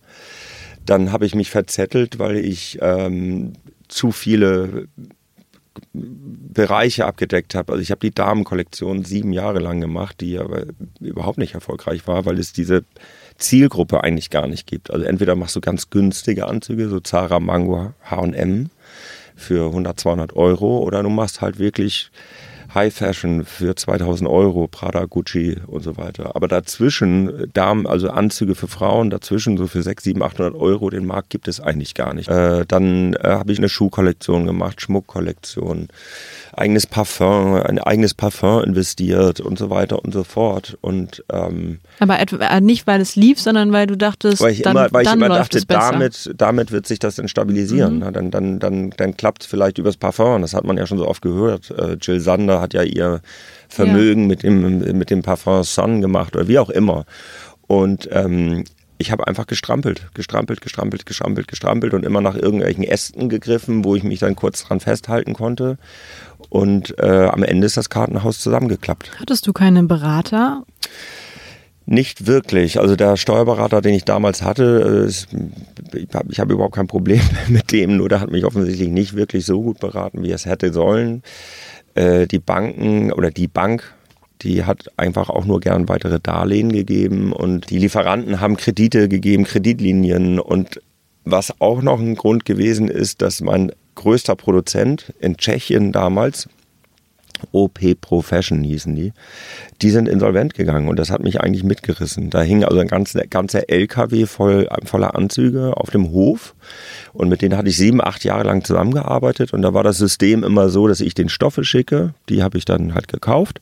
[0.85, 3.53] Dann habe ich mich verzettelt, weil ich ähm,
[3.89, 4.87] zu viele
[5.93, 7.73] Bereiche abgedeckt habe.
[7.73, 10.63] Also ich habe die Damenkollektion sieben Jahre lang gemacht, die aber
[10.99, 12.85] überhaupt nicht erfolgreich war, weil es diese
[13.37, 14.91] Zielgruppe eigentlich gar nicht gibt.
[14.91, 18.69] Also entweder machst du ganz günstige Anzüge, so Zara, Mango, H&M
[19.35, 22.11] für 100, 200 Euro oder du machst halt wirklich
[22.73, 26.35] High Fashion für 2000 Euro, Prada, Gucci und so weiter.
[26.35, 31.05] Aber dazwischen, Damen, also Anzüge für Frauen, dazwischen so für 6, 7, 800 Euro, den
[31.05, 32.29] Markt gibt es eigentlich gar nicht.
[32.29, 35.87] Äh, dann äh, habe ich eine Schuhkollektion gemacht, Schmuckkollektion
[36.57, 40.77] eigenes Parfum, ein eigenes Parfum investiert und so weiter und so fort.
[40.81, 44.75] Und, ähm, Aber äh, nicht, weil es lief, sondern weil du dachtest, weil ich dann,
[44.75, 47.97] immer, weil dann ich immer dachte, damit, damit wird sich das dann stabilisieren.
[47.97, 48.13] Mhm.
[48.13, 50.41] Dann, dann, dann, dann klappt es vielleicht übers Parfum.
[50.41, 51.71] Das hat man ja schon so oft gehört.
[51.71, 53.21] Äh, Jill Sander hat ja ihr
[53.69, 54.27] Vermögen ja.
[54.27, 57.05] mit, dem, mit dem Parfum Sun gemacht oder wie auch immer.
[57.67, 58.63] Und ähm,
[58.97, 63.95] ich habe einfach gestrampelt, gestrampelt, gestrampelt, gestrampelt, gestrampelt und immer nach irgendwelchen Ästen gegriffen, wo
[63.95, 65.77] ich mich dann kurz dran festhalten konnte.
[66.49, 69.11] Und äh, am Ende ist das Kartenhaus zusammengeklappt.
[69.19, 70.63] Hattest du keinen Berater?
[71.89, 72.79] Nicht wirklich.
[72.79, 77.71] Also der Steuerberater, den ich damals hatte, äh, ich habe hab überhaupt kein Problem mit
[77.71, 80.73] dem, nur der hat mich offensichtlich nicht wirklich so gut beraten, wie er es hätte
[80.73, 81.23] sollen.
[81.95, 83.93] Äh, die Banken oder die Bank,
[84.41, 89.45] die hat einfach auch nur gern weitere Darlehen gegeben und die Lieferanten haben Kredite gegeben,
[89.45, 90.81] Kreditlinien und
[91.23, 96.47] was auch noch ein Grund gewesen ist, dass mein größter Produzent in Tschechien damals,
[97.51, 99.13] OP Profession hießen die,
[99.81, 102.29] die sind insolvent gegangen und das hat mich eigentlich mitgerissen.
[102.29, 106.55] Da hing also ein ganzer, ganzer LKW voll, voller Anzüge auf dem Hof
[107.13, 110.43] und mit denen hatte ich sieben, acht Jahre lang zusammengearbeitet und da war das System
[110.43, 113.61] immer so, dass ich den Stoffe schicke, die habe ich dann halt gekauft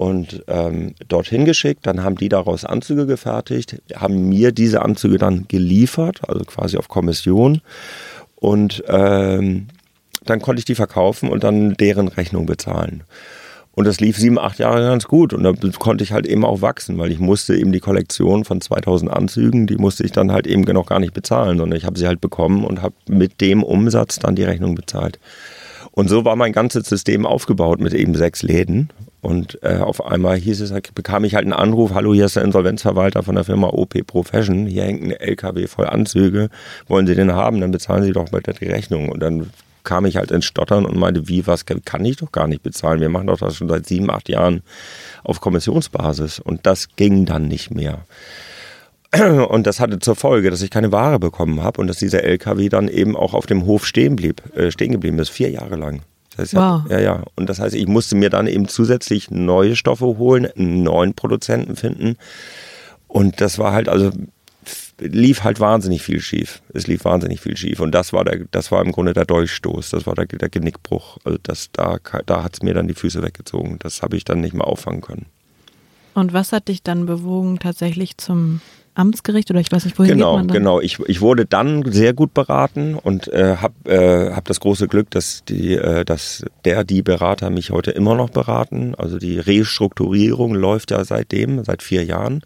[0.00, 1.86] und ähm, dorthin geschickt.
[1.86, 6.88] Dann haben die daraus Anzüge gefertigt, haben mir diese Anzüge dann geliefert, also quasi auf
[6.88, 7.60] Kommission.
[8.40, 9.68] Und ähm,
[10.24, 13.04] dann konnte ich die verkaufen und dann deren Rechnung bezahlen.
[13.72, 15.32] Und das lief sieben, acht Jahre ganz gut.
[15.32, 18.60] Und da konnte ich halt eben auch wachsen, weil ich musste eben die Kollektion von
[18.60, 21.98] 2000 Anzügen, die musste ich dann halt eben noch gar nicht bezahlen, sondern ich habe
[21.98, 25.20] sie halt bekommen und habe mit dem Umsatz dann die Rechnung bezahlt.
[25.92, 28.90] Und so war mein ganzes System aufgebaut mit eben sechs Läden.
[29.20, 32.44] Und äh, auf einmal hieß es, bekam ich halt einen Anruf, hallo, hier ist der
[32.44, 36.48] Insolvenzverwalter von der Firma OP Profession, hier hängt ein LKW voll Anzüge,
[36.88, 39.10] wollen Sie den haben, dann bezahlen Sie doch bitte die Rechnung.
[39.10, 39.50] Und dann
[39.84, 43.00] kam ich halt ins Stottern und meinte, wie, was kann ich doch gar nicht bezahlen,
[43.00, 44.62] wir machen doch das schon seit sieben, acht Jahren
[45.24, 46.38] auf Kommissionsbasis.
[46.38, 48.04] Und das ging dann nicht mehr.
[49.48, 52.68] Und das hatte zur Folge, dass ich keine Ware bekommen habe und dass dieser LKW
[52.68, 56.02] dann eben auch auf dem Hof stehen blieb, äh, stehen geblieben ist, vier Jahre lang.
[56.40, 56.90] Das heißt, wow.
[56.90, 57.22] ja, ja.
[57.36, 61.76] Und das heißt, ich musste mir dann eben zusätzlich neue Stoffe holen, einen neuen Produzenten
[61.76, 62.16] finden.
[63.08, 64.10] Und das war halt, also
[64.98, 66.62] lief halt wahnsinnig viel schief.
[66.72, 67.80] Es lief wahnsinnig viel schief.
[67.80, 71.18] Und das war der, das war im Grunde der Durchstoß, das war der, der Genickbruch.
[71.24, 73.78] Also das, da, da hat es mir dann die Füße weggezogen.
[73.80, 75.26] Das habe ich dann nicht mehr auffangen können.
[76.14, 78.60] Und was hat dich dann bewogen, tatsächlich zum
[78.94, 80.56] Amtsgericht oder ich weiß nicht, wohin genau, geht man dann?
[80.56, 84.88] Genau, ich, ich wurde dann sehr gut beraten und äh, habe äh, hab das große
[84.88, 88.94] Glück, dass, die, äh, dass der, die Berater mich heute immer noch beraten.
[88.96, 92.42] Also die Restrukturierung läuft ja seitdem, seit vier Jahren,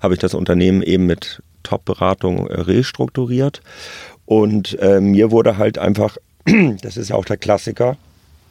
[0.00, 3.60] habe ich das Unternehmen eben mit Top-Beratung äh, restrukturiert.
[4.26, 6.16] Und äh, mir wurde halt einfach,
[6.82, 7.96] das ist ja auch der Klassiker,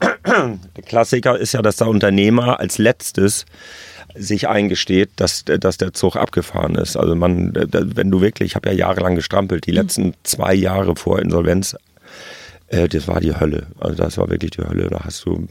[0.00, 3.46] der Klassiker ist ja, dass der Unternehmer als letztes
[4.18, 6.96] sich eingesteht, dass, dass der Zug abgefahren ist.
[6.96, 9.76] Also man, wenn du wirklich, ich habe ja jahrelang gestrampelt, die mhm.
[9.76, 11.76] letzten zwei Jahre vor Insolvenz,
[12.68, 13.66] äh, das war die Hölle.
[13.78, 14.88] Also das war wirklich die Hölle.
[14.88, 15.48] Da hast du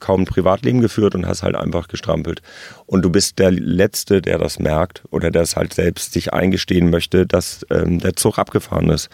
[0.00, 2.42] kaum ein Privatleben geführt und hast halt einfach gestrampelt.
[2.86, 6.90] Und du bist der Letzte, der das merkt oder der es halt selbst sich eingestehen
[6.90, 9.10] möchte, dass ähm, der Zug abgefahren ist.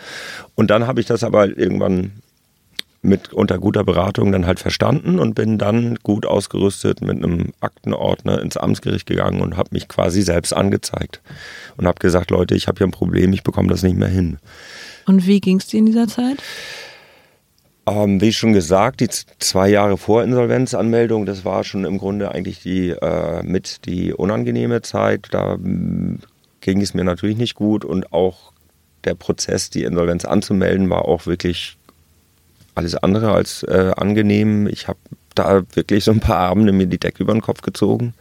[0.55, 2.12] Und dann habe ich das aber irgendwann
[3.07, 8.42] mit unter guter Beratung dann halt verstanden und bin dann gut ausgerüstet mit einem Aktenordner
[8.42, 11.21] ins Amtsgericht gegangen und habe mich quasi selbst angezeigt
[11.77, 14.38] und habe gesagt, Leute, ich habe hier ein Problem, ich bekomme das nicht mehr hin.
[15.07, 16.42] Und wie ging es dir in dieser Zeit?
[17.87, 22.61] Ähm, wie schon gesagt, die zwei Jahre vor Insolvenzanmeldung, das war schon im Grunde eigentlich
[22.61, 25.29] die äh, mit die unangenehme Zeit.
[25.31, 26.19] Da mm,
[26.61, 28.53] ging es mir natürlich nicht gut und auch
[29.05, 31.76] der Prozess, die Insolvenz anzumelden, war auch wirklich
[32.77, 34.67] alles andere als äh, angenehm.
[34.67, 34.99] Ich habe
[35.35, 38.15] da wirklich so ein paar Abende mir die Decke über den Kopf gezogen.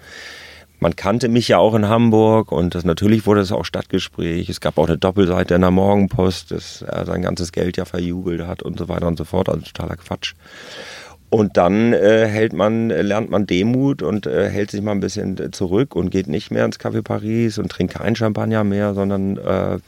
[0.80, 4.50] Man kannte mich ja auch in Hamburg und das, natürlich wurde es auch Stadtgespräch.
[4.50, 8.46] Es gab auch eine Doppelseite in der Morgenpost, dass er sein ganzes Geld ja verjubelt
[8.46, 9.50] hat und so weiter und so fort.
[9.50, 10.36] Also totaler Quatsch.
[11.30, 15.52] Und dann äh, hält man, lernt man Demut und äh, hält sich mal ein bisschen
[15.54, 19.80] zurück und geht nicht mehr ins Café Paris und trinkt kein Champagner mehr, sondern äh,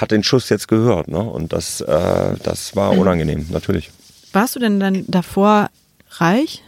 [0.00, 1.08] hat den Schuss jetzt gehört.
[1.08, 1.18] Ne?
[1.18, 3.90] Und das, äh, das war unangenehm, natürlich.
[4.32, 5.70] Warst du denn dann davor
[6.12, 6.62] reich?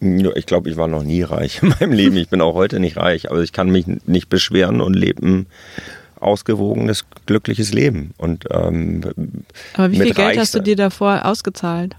[0.00, 2.16] Ich glaube, ich war noch nie reich in meinem Leben.
[2.16, 5.46] Ich bin auch heute nicht reich, aber ich kann mich nicht beschweren und lebe ein
[6.18, 8.12] ausgewogenes, glückliches Leben.
[8.16, 9.02] Und, ähm,
[9.74, 11.96] aber wie viel Geld hast du dir davor ausgezahlt?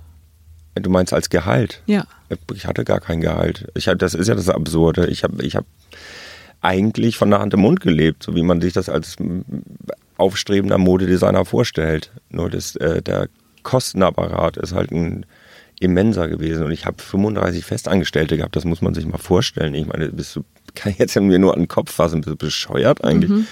[0.76, 1.82] Du meinst als Gehalt?
[1.86, 2.06] Ja.
[2.54, 3.68] Ich hatte gar kein Gehalt.
[3.76, 5.08] Ich, das ist ja das Absurde.
[5.08, 5.66] Ich habe ich hab
[6.63, 9.17] eigentlich von der Hand im Mund gelebt, so wie man sich das als
[10.17, 12.12] aufstrebender Modedesigner vorstellt.
[12.30, 13.28] Nur das, äh, der
[13.63, 15.26] Kostenapparat ist halt ein
[15.80, 16.63] immenser gewesen.
[16.63, 19.73] Und ich habe 35 Festangestellte gehabt, das muss man sich mal vorstellen.
[19.73, 20.43] Ich meine, bist du,
[20.76, 23.30] kann ich jetzt ja mir nur an den Kopf fassen, bist du bescheuert eigentlich?
[23.30, 23.47] Mhm.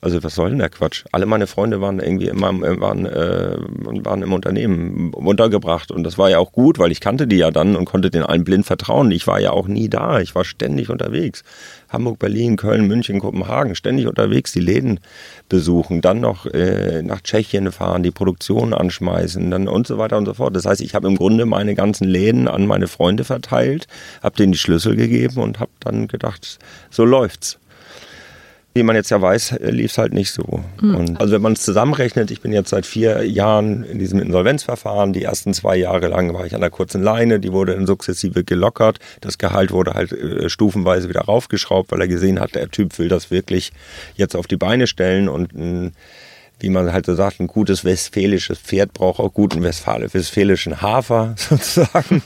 [0.00, 1.04] Also was soll denn der Quatsch?
[1.12, 3.56] Alle meine Freunde waren irgendwie immer waren, äh,
[4.04, 7.50] waren im Unternehmen untergebracht und das war ja auch gut, weil ich kannte die ja
[7.50, 9.10] dann und konnte den allen blind vertrauen.
[9.10, 11.44] Ich war ja auch nie da, ich war ständig unterwegs.
[11.88, 15.00] Hamburg, Berlin, Köln, München, Kopenhagen, ständig unterwegs, die Läden
[15.48, 20.26] besuchen, dann noch äh, nach Tschechien fahren, die Produktion anschmeißen, dann und so weiter und
[20.26, 20.56] so fort.
[20.56, 23.86] Das heißt, ich habe im Grunde meine ganzen Läden an meine Freunde verteilt,
[24.22, 26.58] habe denen die Schlüssel gegeben und habe dann gedacht,
[26.90, 27.58] so läuft's.
[28.76, 30.62] Wie man jetzt ja weiß, lief es halt nicht so.
[30.82, 31.16] Mhm.
[31.18, 35.14] also wenn man es zusammenrechnet, ich bin jetzt seit vier Jahren in diesem Insolvenzverfahren.
[35.14, 38.44] Die ersten zwei Jahre lang war ich an der kurzen Leine, die wurde dann sukzessive
[38.44, 38.98] gelockert.
[39.22, 43.08] Das Gehalt wurde halt äh, stufenweise wieder raufgeschraubt, weil er gesehen hat, der Typ will
[43.08, 43.72] das wirklich
[44.14, 45.92] jetzt auf die Beine stellen und ein
[46.58, 52.22] wie man halt so sagt, ein gutes westfälisches Pferd braucht auch guten westfälischen Hafer sozusagen.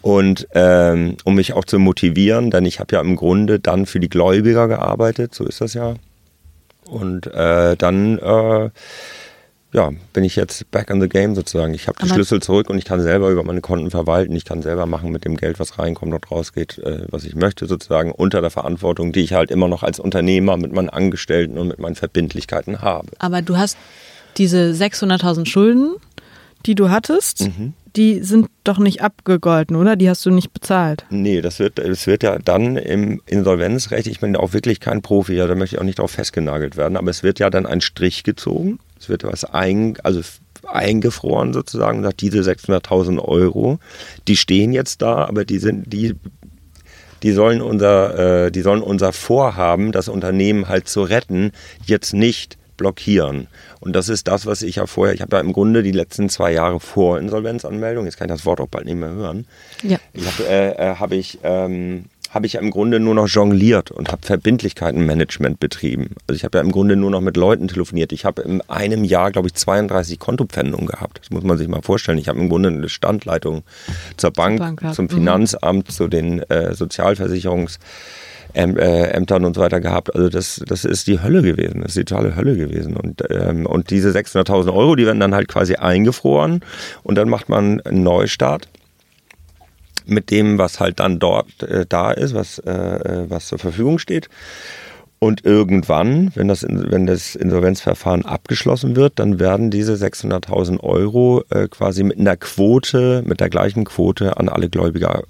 [0.00, 4.00] Und ähm, um mich auch zu motivieren, denn ich habe ja im Grunde dann für
[4.00, 5.94] die Gläubiger gearbeitet, so ist das ja.
[6.88, 8.70] Und äh, dann äh,
[9.72, 11.74] ja, bin ich jetzt back in the game sozusagen.
[11.74, 14.34] Ich habe die Schlüssel zurück und ich kann selber über meine Konten verwalten.
[14.34, 17.66] Ich kann selber machen mit dem Geld, was reinkommt und rausgeht, äh, was ich möchte
[17.66, 21.68] sozusagen, unter der Verantwortung, die ich halt immer noch als Unternehmer mit meinen Angestellten und
[21.68, 23.08] mit meinen Verbindlichkeiten habe.
[23.18, 23.76] Aber du hast
[24.38, 25.96] diese 600.000 Schulden,
[26.64, 29.96] die du hattest, mhm die sind doch nicht abgegolten, oder?
[29.96, 31.04] Die hast du nicht bezahlt.
[31.10, 35.34] Nee, das wird, das wird ja dann im Insolvenzrecht, ich bin auch wirklich kein Profi,
[35.34, 37.80] ja, da möchte ich auch nicht drauf festgenagelt werden, aber es wird ja dann ein
[37.80, 40.20] Strich gezogen, es wird was ein, also
[40.66, 43.78] eingefroren sozusagen, sagt diese 600.000 Euro,
[44.26, 46.14] die stehen jetzt da, aber die sind, die
[47.22, 51.50] die sollen unser, äh, die sollen unser Vorhaben, das Unternehmen halt zu retten,
[51.84, 53.48] jetzt nicht blockieren.
[53.80, 56.30] Und das ist das, was ich ja vorher, ich habe ja im Grunde die letzten
[56.30, 59.46] zwei Jahre vor Insolvenzanmeldung, jetzt kann ich das Wort auch bald nicht mehr hören,
[59.82, 59.98] ja.
[60.16, 64.10] habe äh, äh, hab ich, ähm, habe ich ja im Grunde nur noch jongliert und
[64.12, 66.14] habe Verbindlichkeitenmanagement betrieben.
[66.26, 68.12] Also ich habe ja im Grunde nur noch mit Leuten telefoniert.
[68.12, 71.20] Ich habe in einem Jahr, glaube ich, 32 Kontopfändungen gehabt.
[71.22, 72.18] Das muss man sich mal vorstellen.
[72.18, 73.62] Ich habe im Grunde eine Standleitung
[74.16, 75.10] zur Bank, Bank zum mhm.
[75.10, 75.92] Finanzamt, mhm.
[75.92, 77.78] zu den äh, Sozialversicherungs-
[78.54, 80.14] Ämtern und so weiter gehabt.
[80.14, 82.96] Also das, das ist die Hölle gewesen, das ist die totale Hölle gewesen.
[82.96, 86.60] Und, ähm, und diese 600.000 Euro, die werden dann halt quasi eingefroren
[87.02, 88.68] und dann macht man einen Neustart
[90.06, 93.98] mit dem, was halt dann dort äh, da ist, was, äh, äh was zur Verfügung
[93.98, 94.28] steht.
[95.20, 101.66] Und irgendwann, wenn das, wenn das Insolvenzverfahren abgeschlossen wird, dann werden diese 600.000 Euro äh,
[101.66, 105.24] quasi mit einer Quote, mit der gleichen Quote an alle Gläubiger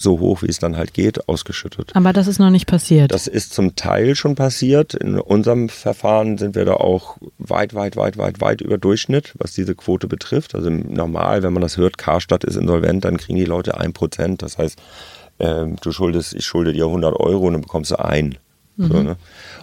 [0.00, 1.92] so hoch, wie es dann halt geht, ausgeschüttet.
[1.94, 3.12] Aber das ist noch nicht passiert.
[3.12, 4.94] Das ist zum Teil schon passiert.
[4.94, 9.52] In unserem Verfahren sind wir da auch weit, weit, weit, weit, weit über Durchschnitt, was
[9.52, 10.54] diese Quote betrifft.
[10.54, 14.40] Also normal, wenn man das hört, Karstadt ist insolvent, dann kriegen die Leute ein Prozent.
[14.40, 14.80] Das heißt,
[15.38, 18.38] äh, du schuldest, ich schulde dir 100 Euro und dann bekommst du ein.
[18.76, 18.86] Mhm.
[18.86, 19.16] So, ne?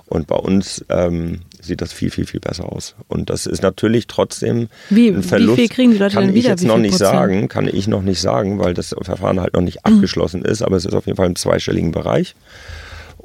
[0.06, 2.96] Und bei uns ähm, sieht das viel, viel, viel besser aus.
[3.08, 5.58] Und das ist natürlich trotzdem wie, ein Verlust.
[5.58, 6.46] Wie viel kriegen die Leute kann denn wieder?
[6.46, 7.12] ich jetzt noch nicht Prozent?
[7.12, 9.94] sagen, kann ich noch nicht sagen, weil das Verfahren halt noch nicht mhm.
[9.94, 12.36] abgeschlossen ist, aber es ist auf jeden Fall im zweistelligen Bereich.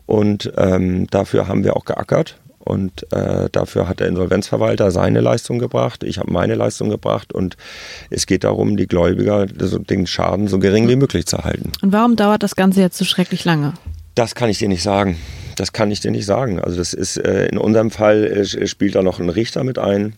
[0.07, 2.37] Und ähm, dafür haben wir auch geackert.
[2.65, 7.57] Und äh, dafür hat der Insolvenzverwalter seine Leistung gebracht, ich habe meine Leistung gebracht und
[8.09, 11.73] es geht darum, die Gläubiger den Schaden so gering wie möglich zu halten.
[11.83, 13.75] Und warum dauert das Ganze jetzt so schrecklich lange?
[14.15, 15.17] Das kann ich dir nicht sagen.
[15.57, 16.61] Das kann ich dir nicht sagen.
[16.61, 20.15] Also das ist äh, in unserem Fall äh, spielt da noch ein Richter mit ein,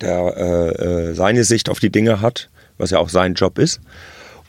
[0.00, 3.80] der äh, äh, seine Sicht auf die Dinge hat, was ja auch sein Job ist.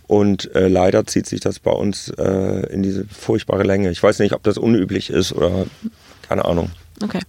[0.07, 3.91] Und äh, leider zieht sich das bei uns in diese furchtbare Länge.
[3.91, 5.67] Ich weiß nicht, ob das unüblich ist oder
[6.27, 6.71] keine Ahnung.
[7.03, 7.19] Okay,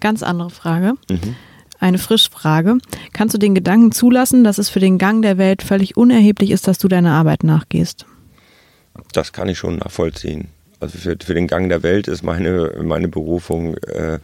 [0.00, 0.94] ganz andere Frage.
[1.10, 1.36] Mhm.
[1.78, 2.78] Eine Frischfrage.
[3.12, 6.66] Kannst du den Gedanken zulassen, dass es für den Gang der Welt völlig unerheblich ist,
[6.66, 8.06] dass du deiner Arbeit nachgehst?
[9.12, 10.48] Das kann ich schon nachvollziehen.
[10.80, 14.18] Also für, für den Gang der Welt ist meine, meine Berufung äh,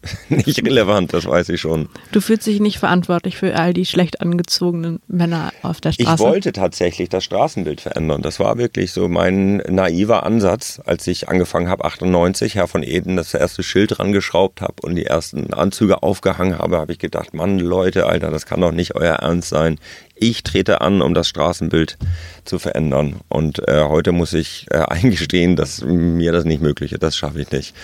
[0.28, 1.88] nicht relevant, das weiß ich schon.
[2.12, 6.14] Du fühlst dich nicht verantwortlich für all die schlecht angezogenen Männer auf der Straße?
[6.14, 8.22] Ich wollte tatsächlich das Straßenbild verändern.
[8.22, 13.16] Das war wirklich so mein naiver Ansatz, als ich angefangen habe, 98, Herr von Eden,
[13.16, 17.34] das erste Schild dran geschraubt habe und die ersten Anzüge aufgehangen habe, habe ich gedacht,
[17.34, 19.78] Mann, Leute, Alter, das kann doch nicht euer Ernst sein.
[20.14, 21.98] Ich trete an, um das Straßenbild
[22.44, 23.16] zu verändern.
[23.28, 27.02] Und äh, heute muss ich äh, eingestehen, dass mir das nicht möglich ist.
[27.02, 27.74] Das schaffe ich nicht.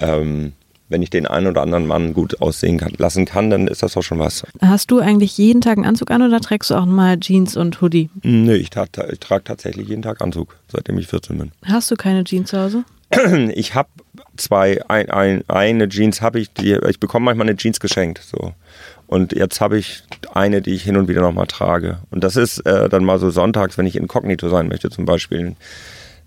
[0.00, 0.52] Ähm,
[0.88, 3.92] wenn ich den einen oder anderen Mann gut aussehen kann, lassen kann, dann ist das
[3.94, 4.44] doch schon was.
[4.60, 7.80] Hast du eigentlich jeden Tag einen Anzug an oder trägst du auch mal Jeans und
[7.80, 8.10] Hoodie?
[8.22, 11.52] Nö, ich, ich trage tatsächlich jeden Tag Anzug, seitdem ich 14 bin.
[11.64, 12.84] Hast du keine Jeans zu Hause?
[13.54, 13.88] Ich habe
[14.36, 18.20] zwei, ein, ein, eine Jeans habe ich, die, ich bekomme manchmal eine Jeans geschenkt.
[18.22, 18.52] So.
[19.06, 21.98] Und jetzt habe ich eine, die ich hin und wieder nochmal trage.
[22.10, 25.56] Und das ist äh, dann mal so sonntags, wenn ich inkognito sein möchte zum Beispiel.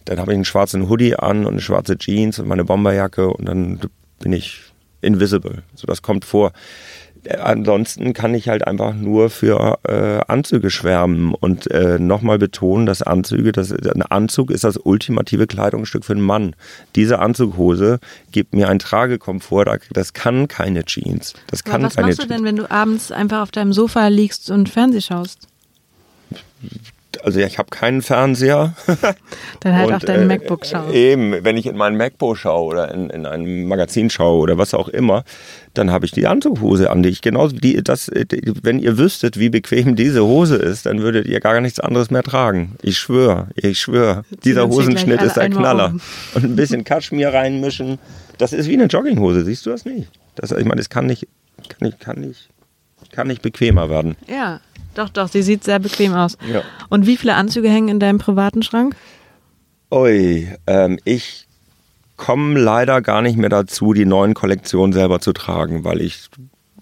[0.05, 3.45] Dann habe ich einen schwarzen Hoodie an und eine schwarze Jeans und meine Bomberjacke und
[3.45, 3.79] dann
[4.21, 4.61] bin ich
[5.01, 5.63] invisible.
[5.75, 6.53] So, das kommt vor.
[7.23, 12.85] Äh, ansonsten kann ich halt einfach nur für äh, Anzüge schwärmen und äh, nochmal betonen,
[12.85, 16.55] dass Anzüge, das, ein Anzug ist das ultimative Kleidungsstück für einen Mann.
[16.95, 17.99] Diese Anzughose
[18.31, 21.33] gibt mir einen Tragekomfort, das kann keine Jeans.
[21.47, 24.07] Das kann Aber was keine machst du denn, wenn du abends einfach auf deinem Sofa
[24.07, 25.47] liegst und Fernseh schaust?
[27.23, 28.73] Also ich habe keinen Fernseher.
[29.59, 30.93] Dann halt und, auf dein äh, MacBook schauen.
[30.93, 34.73] Eben, wenn ich in mein MacBook schaue oder in, in ein Magazin schaue oder was
[34.73, 35.23] auch immer,
[35.73, 38.11] dann habe ich die Anzughose an, die ich genauso, die, das,
[38.63, 42.23] wenn ihr wüsstet, wie bequem diese Hose ist, dann würdet ihr gar nichts anderes mehr
[42.23, 42.75] tragen.
[42.81, 44.23] Ich schwöre, ich schwöre.
[44.43, 45.91] Dieser Hosenschnitt ist der Knaller.
[45.91, 46.01] Um.
[46.35, 47.99] Und ein bisschen Kaschmir reinmischen.
[48.37, 50.09] Das ist wie eine Jogginghose, siehst du das nicht?
[50.35, 51.27] Das, ich meine, es kann nicht,
[51.69, 52.49] kann nicht, kann nicht,
[53.11, 54.15] kann nicht bequemer werden.
[54.27, 54.59] Ja.
[54.95, 56.37] Doch, doch, sie sieht sehr bequem aus.
[56.51, 56.63] Ja.
[56.89, 58.95] Und wie viele Anzüge hängen in deinem privaten Schrank?
[59.89, 61.47] Ui, ähm, ich
[62.17, 66.29] komme leider gar nicht mehr dazu, die neuen Kollektionen selber zu tragen, weil ich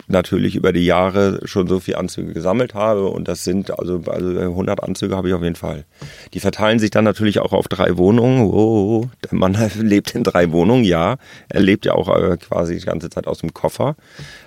[0.10, 4.40] natürlich über die Jahre schon so viele Anzüge gesammelt habe und das sind also, also
[4.40, 5.86] 100 Anzüge habe ich auf jeden Fall.
[6.34, 8.42] Die verteilen sich dann natürlich auch auf drei Wohnungen.
[8.42, 11.18] Oh, der Mann lebt in drei Wohnungen, ja.
[11.48, 13.96] Er lebt ja auch äh, quasi die ganze Zeit aus dem Koffer.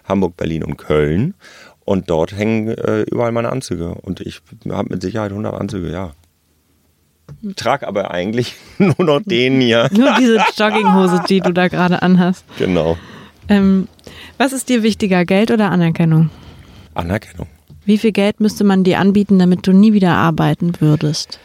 [0.04, 1.34] Hamburg, Berlin und Köln.
[1.84, 3.88] Und dort hängen äh, überall meine Anzüge.
[3.88, 4.40] Und ich
[4.70, 6.12] habe mit Sicherheit 100 Anzüge, ja.
[7.56, 9.88] Trag aber eigentlich nur noch den hier.
[9.92, 12.44] nur diese Jogginghose, die du da gerade anhast.
[12.58, 12.96] Genau.
[13.48, 13.88] Ähm,
[14.38, 16.30] was ist dir wichtiger, Geld oder Anerkennung?
[16.94, 17.48] Anerkennung.
[17.84, 21.40] Wie viel Geld müsste man dir anbieten, damit du nie wieder arbeiten würdest?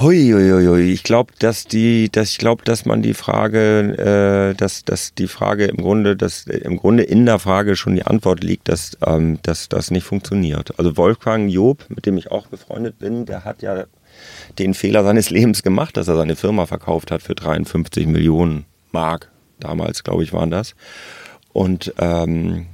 [0.00, 0.92] Hui, hui, hui.
[0.92, 5.26] Ich glaube, dass die, dass ich glaube, dass man die Frage, äh, dass, dass die
[5.26, 9.40] Frage im Grunde, dass im Grunde in der Frage schon die Antwort liegt, dass, ähm,
[9.42, 10.78] dass das nicht funktioniert.
[10.78, 13.86] Also Wolfgang Job, mit dem ich auch befreundet bin, der hat ja
[14.60, 19.32] den Fehler seines Lebens gemacht, dass er seine Firma verkauft hat für 53 Millionen Mark.
[19.58, 20.76] Damals, glaube ich, waren das.
[21.52, 22.66] Und ähm,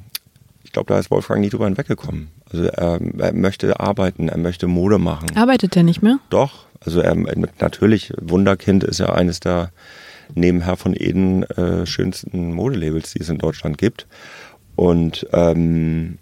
[0.62, 2.28] ich glaube, da ist Wolfgang nie drüber hinweggekommen.
[2.52, 5.34] Also er, er möchte arbeiten, er möchte Mode machen.
[5.36, 6.18] Arbeitet er nicht mehr?
[6.28, 7.14] Doch, also er,
[7.60, 9.70] natürlich, Wunderkind ist ja eines der
[10.34, 14.06] neben Herr von Eden äh, schönsten Modelabels, die es in Deutschland gibt.
[14.76, 16.18] Und ähm,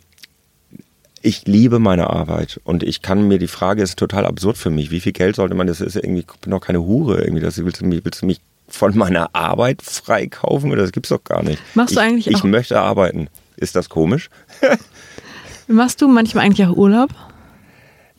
[1.22, 4.90] ich liebe meine Arbeit und ich kann mir die Frage ist total absurd für mich.
[4.90, 5.68] Wie viel Geld sollte man?
[5.68, 7.40] Das ist irgendwie ich bin doch keine Hure irgendwie.
[7.40, 10.70] Das willst du mich, willst du mich von meiner Arbeit freikaufen?
[10.77, 11.62] Das gibt's doch gar nicht.
[11.75, 12.27] Machst ich, du eigentlich?
[12.27, 13.29] Ich möchte arbeiten.
[13.57, 14.31] Ist das komisch?
[15.68, 17.11] Machst du manchmal eigentlich auch Urlaub?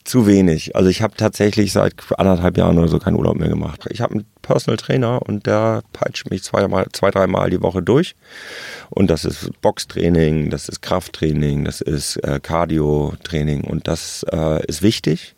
[0.04, 0.76] Zu wenig.
[0.76, 3.86] Also ich habe tatsächlich seit anderthalb Jahren oder so keinen Urlaub mehr gemacht.
[3.88, 8.14] Ich habe einen Personal Trainer und der peitscht mich zweimal, zwei, dreimal die Woche durch.
[8.90, 14.82] Und das ist Boxtraining, das ist Krafttraining, das ist äh, Cardio-Training und das äh, ist
[14.82, 15.36] wichtig.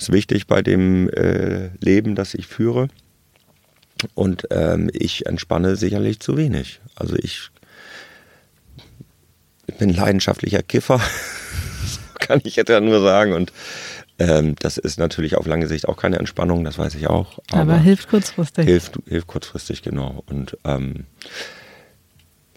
[0.00, 2.88] Ist wichtig bei dem äh, Leben, das ich führe.
[4.14, 6.80] Und ähm, ich entspanne sicherlich zu wenig.
[6.96, 7.50] Also ich,
[9.66, 11.00] ich bin leidenschaftlicher Kiffer,
[12.26, 13.32] kann ich jetzt ja nur sagen.
[13.32, 13.52] Und
[14.18, 17.38] ähm, das ist natürlich auf lange Sicht auch keine Entspannung, das weiß ich auch.
[17.50, 18.66] Aber, aber hilft kurzfristig.
[18.66, 20.22] Hilft, hilft kurzfristig, genau.
[20.26, 21.06] Und ähm,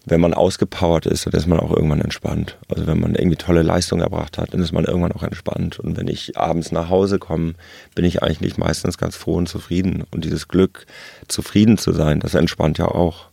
[0.06, 2.58] wenn man ausgepowert ist, dann ist man auch irgendwann entspannt.
[2.69, 5.80] Also wenn man irgendwie tolle Leistung erbracht hat, dann ist man irgendwann auch entspannt.
[5.80, 7.56] Und wenn ich abends nach Hause komme,
[7.95, 10.04] bin ich eigentlich meistens ganz froh und zufrieden.
[10.12, 10.86] Und dieses Glück,
[11.28, 13.30] zufrieden zu sein, das entspannt ja auch.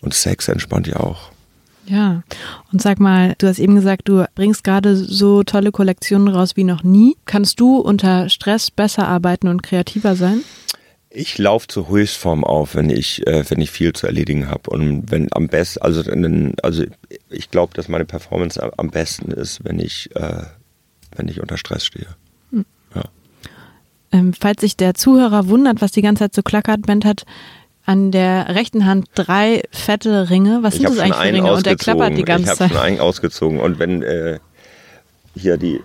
[0.00, 1.32] Und Sex entspannt ja auch.
[1.88, 2.22] Ja,
[2.72, 6.64] und sag mal, du hast eben gesagt, du bringst gerade so tolle Kollektionen raus wie
[6.64, 7.16] noch nie.
[7.26, 10.42] Kannst du unter Stress besser arbeiten und kreativer sein?
[11.08, 14.70] Ich laufe zur Höchstform auf, wenn ich, äh, wenn ich viel zu erledigen habe.
[14.70, 16.02] Und wenn am besten, also,
[16.62, 16.84] also
[17.30, 20.42] ich glaube, dass meine Performance am besten ist, wenn ich, äh,
[21.14, 22.08] wenn ich unter Stress stehe.
[22.50, 22.66] Hm.
[22.94, 23.04] Ja.
[24.12, 27.24] Ähm, falls sich der Zuhörer wundert, was die ganze Zeit so klackert, Bent hat
[27.86, 30.58] an der rechten Hand drei fette Ringe.
[30.62, 31.52] Was Ich sind habe das eigentlich für Ringe?
[31.54, 32.70] Und der klappert die ich ganze habe Zeit.
[32.72, 33.60] schon einen ausgezogen.
[33.60, 34.40] Und wenn äh,
[35.34, 35.80] hier die,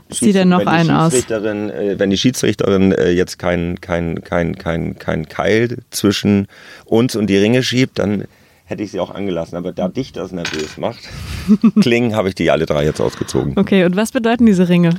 [0.45, 1.13] noch wenn die einen aus.
[1.13, 6.47] Schiedsrichterin, äh, wenn die Schiedsrichterin äh, jetzt kein, kein, kein, kein, kein Keil zwischen
[6.85, 8.25] uns und die Ringe schiebt, dann
[8.65, 9.55] hätte ich sie auch angelassen.
[9.57, 11.01] Aber da dich das nervös macht,
[11.81, 13.53] klingen, habe ich die alle drei jetzt ausgezogen.
[13.57, 14.95] Okay, und was bedeuten diese Ringe?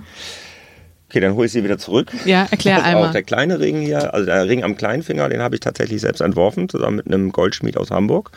[1.12, 2.10] Okay, dann hole ich sie wieder zurück.
[2.24, 3.04] Ja, erklär Pass einmal.
[3.08, 6.00] Auf, der kleine Ring hier, also der Ring am kleinen Finger, den habe ich tatsächlich
[6.00, 8.30] selbst entworfen, zusammen mit einem Goldschmied aus Hamburg.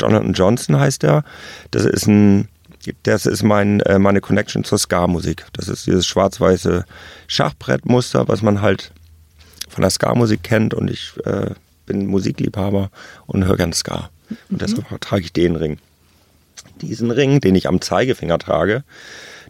[0.00, 1.24] Jonathan Johnson heißt der.
[1.72, 2.48] Das ist ein,
[3.02, 5.44] das ist mein, äh, meine Connection zur Ska-Musik.
[5.52, 6.86] Das ist dieses schwarz-weiße
[7.26, 8.92] Schachbrettmuster, was man halt
[9.68, 11.50] von der Ska-Musik kennt und ich äh,
[11.84, 12.90] bin Musikliebhaber
[13.26, 14.08] und höre gern Ska.
[14.48, 15.76] Und deshalb trage ich den Ring.
[16.80, 18.84] Diesen Ring, den ich am Zeigefinger trage,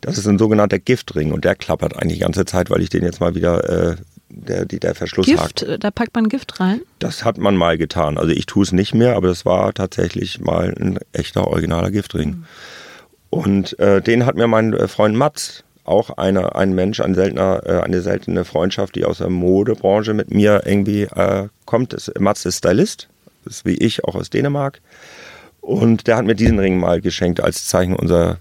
[0.01, 3.05] das ist ein sogenannter Giftring und der klappert eigentlich die ganze Zeit, weil ich den
[3.05, 3.97] jetzt mal wieder, äh,
[4.29, 5.61] der, der Verschluss hakt.
[5.61, 6.81] Gift, äh, da packt man Gift rein.
[6.99, 8.19] Das hat man mal getan.
[8.19, 12.45] Also ich tue es nicht mehr, aber das war tatsächlich mal ein echter originaler Giftring.
[13.31, 17.63] Und äh, den hat mir mein äh, Freund Mats, auch eine, ein Mensch, ein seltener,
[17.65, 21.97] äh, eine seltene Freundschaft, die aus der Modebranche mit mir irgendwie äh, kommt.
[22.19, 23.09] Mats ist Stylist,
[23.45, 24.81] ist wie ich auch aus Dänemark.
[25.63, 28.37] Und der hat mir diesen Ring mal geschenkt als Zeichen unserer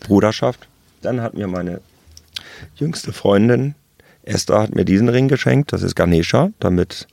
[0.00, 0.66] Bruderschaft.
[1.02, 1.80] Dann hat mir meine
[2.76, 3.74] jüngste Freundin
[4.24, 5.72] Esther hat mir diesen Ring geschenkt.
[5.72, 7.06] Das ist Ganesha, damit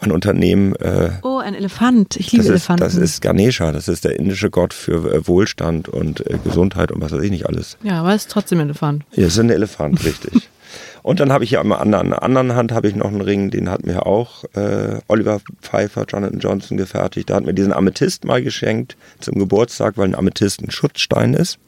[0.00, 2.16] mein Unternehmen äh, Oh, ein Elefant.
[2.16, 2.84] Ich liebe das ist, Elefanten.
[2.84, 7.02] das ist Ganesha, das ist der indische Gott für äh, Wohlstand und äh, Gesundheit und
[7.02, 7.76] was weiß ich nicht alles.
[7.82, 9.04] ja, aber es ist trotzdem Elefant.
[9.12, 10.48] Ja, ist ein Elefant, richtig.
[11.06, 13.20] Und dann habe ich hier am anderen, an der anderen Hand habe ich noch einen
[13.20, 17.28] Ring, den hat mir auch äh, Oliver Pfeiffer, Jonathan Johnson gefertigt.
[17.28, 21.60] Der hat mir diesen Amethyst mal geschenkt zum Geburtstag, weil ein Amethyst ein Schutzstein ist.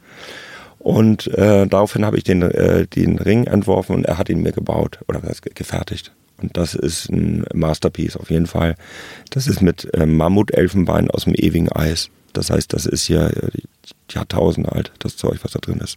[0.80, 4.51] Und äh, daraufhin habe ich den, äh, den Ring entworfen und er hat ihn mir
[4.51, 6.11] gebaut oder was, gefertigt.
[6.43, 8.74] Und das ist ein Masterpiece auf jeden Fall.
[9.30, 12.11] Das ist mit äh, Mammutelfenbein aus dem ewigen Eis.
[12.32, 13.51] Das heißt, das ist hier äh,
[14.11, 15.97] Jahrtausende alt, das Zeug, was da drin ist.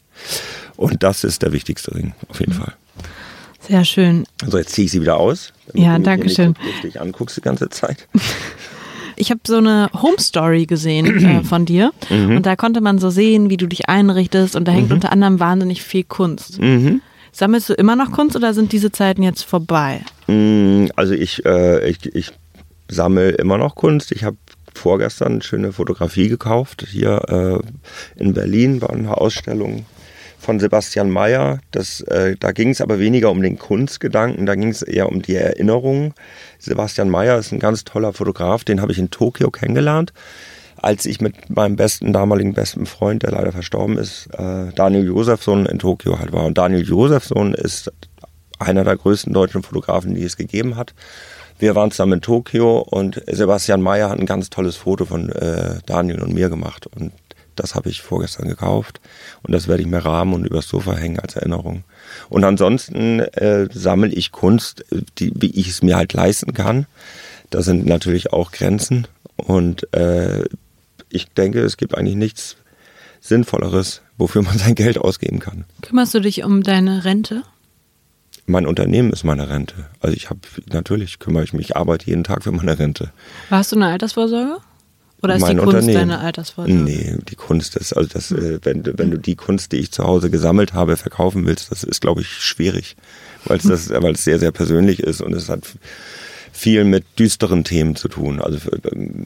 [0.77, 2.75] Und das ist der wichtigste Ring, auf jeden Fall.
[3.67, 4.25] Sehr schön.
[4.43, 5.53] Also jetzt ziehe ich sie wieder aus.
[5.73, 6.55] Ja, du danke schön.
[6.59, 8.07] so lustig anguckst die ganze Zeit.
[9.17, 12.37] Ich habe so eine Home Story gesehen äh, von dir Mhm.
[12.37, 15.39] und da konnte man so sehen, wie du dich einrichtest und da hängt unter anderem
[15.39, 16.59] wahnsinnig viel Kunst.
[16.59, 17.01] Mhm.
[17.31, 20.01] Sammelst du immer noch Kunst oder sind diese Zeiten jetzt vorbei?
[20.27, 22.31] Mm, Also ich, äh, ich, ich
[22.89, 24.11] sammle immer noch Kunst.
[24.11, 24.37] Ich habe
[24.73, 26.87] vorgestern eine schöne Fotografie gekauft.
[26.89, 27.61] Hier
[28.17, 29.85] äh, in Berlin war eine Ausstellung
[30.41, 31.59] von Sebastian Mayer.
[31.71, 35.21] Das, äh, da ging es aber weniger um den Kunstgedanken, da ging es eher um
[35.21, 36.13] die Erinnerung.
[36.59, 40.13] Sebastian Mayer ist ein ganz toller Fotograf, den habe ich in Tokio kennengelernt,
[40.77, 45.67] als ich mit meinem besten, damaligen besten Freund, der leider verstorben ist, äh, Daniel Josefsson
[45.67, 46.45] in Tokio halt war.
[46.45, 47.91] Und Daniel Josefsson ist
[48.57, 50.93] einer der größten deutschen Fotografen, die es gegeben hat.
[51.59, 55.75] Wir waren zusammen in Tokio und Sebastian Mayer hat ein ganz tolles Foto von äh,
[55.85, 56.87] Daniel und mir gemacht.
[56.87, 57.11] Und
[57.55, 58.99] das habe ich vorgestern gekauft.
[59.43, 61.83] Und das werde ich mir rahmen und übers Sofa hängen als Erinnerung.
[62.29, 64.85] Und ansonsten äh, sammle ich Kunst,
[65.17, 66.85] die, wie ich es mir halt leisten kann.
[67.49, 69.07] Da sind natürlich auch Grenzen.
[69.35, 70.45] Und äh,
[71.09, 72.57] ich denke, es gibt eigentlich nichts
[73.19, 75.65] Sinnvolleres, wofür man sein Geld ausgeben kann.
[75.81, 77.43] Kümmerst du dich um deine Rente?
[78.47, 79.75] Mein Unternehmen ist meine Rente.
[79.99, 80.39] Also ich habe
[80.71, 83.11] natürlich kümmere ich mich, ich arbeite jeden Tag für meine Rente.
[83.49, 84.57] Hast du eine Altersvorsorge?
[85.23, 86.09] Oder ist mein die Kunst Unternehmen.
[86.09, 86.81] deine Altersvorsorge?
[86.81, 89.91] Nee, die Kunst ist, also das, äh, wenn, du- wenn du die Kunst, die ich
[89.91, 92.95] zu Hause gesammelt habe, verkaufen willst, das ist, glaube ich, schwierig,
[93.45, 95.61] weil es das, weil es sehr, sehr persönlich ist und es hat
[96.51, 98.41] viel mit düsteren Themen zu tun.
[98.41, 98.57] Also
[98.91, 99.25] ähm,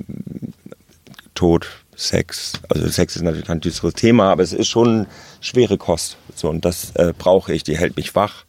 [1.33, 2.53] Tod, Sex.
[2.69, 5.05] Also Sex ist natürlich kein düsteres Thema, aber es ist schon
[5.41, 6.17] schwere Kost.
[6.35, 7.63] So und das äh, brauche ich.
[7.63, 8.45] Die hält mich wach.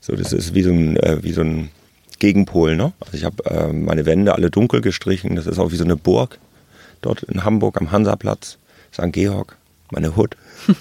[0.00, 1.70] So, das ist wie so ein, äh, wie so ein
[2.18, 2.76] Gegenpol.
[2.76, 2.92] Ne?
[3.00, 5.36] Also ich habe äh, meine Wände alle dunkel gestrichen.
[5.36, 6.38] Das ist auch wie so eine Burg
[7.02, 8.58] dort in Hamburg am Hansaplatz,
[8.92, 9.12] St.
[9.12, 9.56] Georg,
[9.90, 10.36] meine Hut.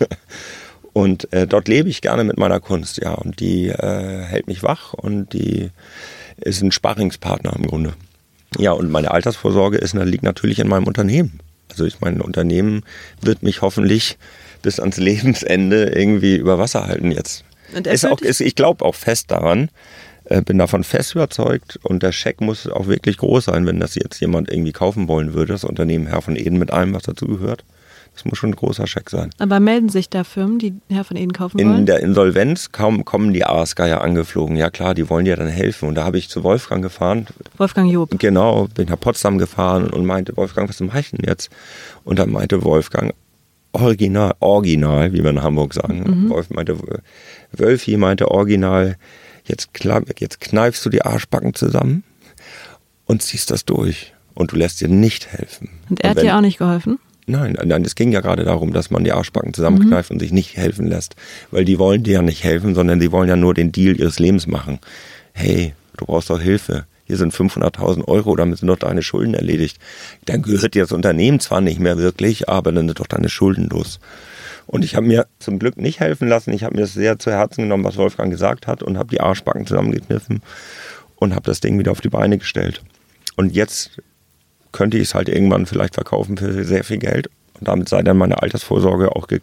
[0.93, 3.13] und äh, dort lebe ich gerne mit meiner Kunst, ja.
[3.13, 5.71] Und die äh, hält mich wach und die
[6.37, 7.93] ist ein Sparringspartner im Grunde.
[8.57, 11.39] Ja, und meine Altersvorsorge ist, liegt natürlich in meinem Unternehmen.
[11.69, 12.83] Also ich mein Unternehmen
[13.21, 14.17] wird mich hoffentlich
[14.61, 17.45] bis ans Lebensende irgendwie über Wasser halten jetzt.
[17.73, 19.69] Und Ist auch, ist, ich glaube auch fest daran,
[20.31, 23.95] äh, bin davon fest überzeugt und der Scheck muss auch wirklich groß sein, wenn das
[23.95, 27.27] jetzt jemand irgendwie kaufen wollen würde, das Unternehmen Herr von Eden mit allem, was dazu
[27.27, 27.63] gehört.
[28.13, 29.29] Das muss schon ein großer Scheck sein.
[29.39, 31.85] Aber melden sich da Firmen, die Herr von Eden kaufen In wollen?
[31.85, 34.57] der Insolvenz kaum kommen die Aasgeier angeflogen.
[34.57, 35.87] Ja klar, die wollen dir dann helfen.
[35.87, 37.27] Und da habe ich zu Wolfgang gefahren,
[37.57, 38.09] Wolfgang Job.
[38.19, 41.49] Genau, bin nach Potsdam gefahren und meinte, Wolfgang, was mache ich denn jetzt?
[42.03, 43.13] Und dann meinte Wolfgang,
[43.71, 46.29] original, original, wie wir in Hamburg sagen.
[46.29, 46.77] Wolf meinte,
[47.53, 48.97] Wölfi meinte original,
[49.45, 49.69] jetzt,
[50.19, 52.03] jetzt kneifst du die Arschbacken zusammen
[53.05, 54.13] und ziehst das durch.
[54.33, 55.69] und du lässt dir nicht helfen.
[55.89, 56.99] Und er hat dir auch nicht geholfen?
[57.27, 60.15] Nein, nein, es ging ja gerade darum, dass man die Arschbacken zusammenkneift mhm.
[60.15, 61.15] und sich nicht helfen lässt.
[61.51, 64.19] Weil die wollen dir ja nicht helfen, sondern die wollen ja nur den Deal ihres
[64.19, 64.79] Lebens machen.
[65.33, 66.85] Hey, du brauchst doch Hilfe.
[67.05, 69.77] Hier sind 500.000 Euro, damit sind doch deine Schulden erledigt.
[70.25, 73.67] Dann gehört dir das Unternehmen zwar nicht mehr wirklich, aber dann sind doch deine Schulden
[73.69, 73.99] los.
[74.71, 76.53] Und ich habe mir zum Glück nicht helfen lassen.
[76.53, 79.19] Ich habe mir das sehr zu Herzen genommen, was Wolfgang gesagt hat und habe die
[79.19, 80.41] Arschbacken zusammengekniffen
[81.17, 82.81] und habe das Ding wieder auf die Beine gestellt.
[83.35, 84.01] Und jetzt
[84.71, 87.29] könnte ich es halt irgendwann vielleicht verkaufen für sehr viel Geld.
[87.59, 89.41] Und damit sei dann meine Altersvorsorge auch ge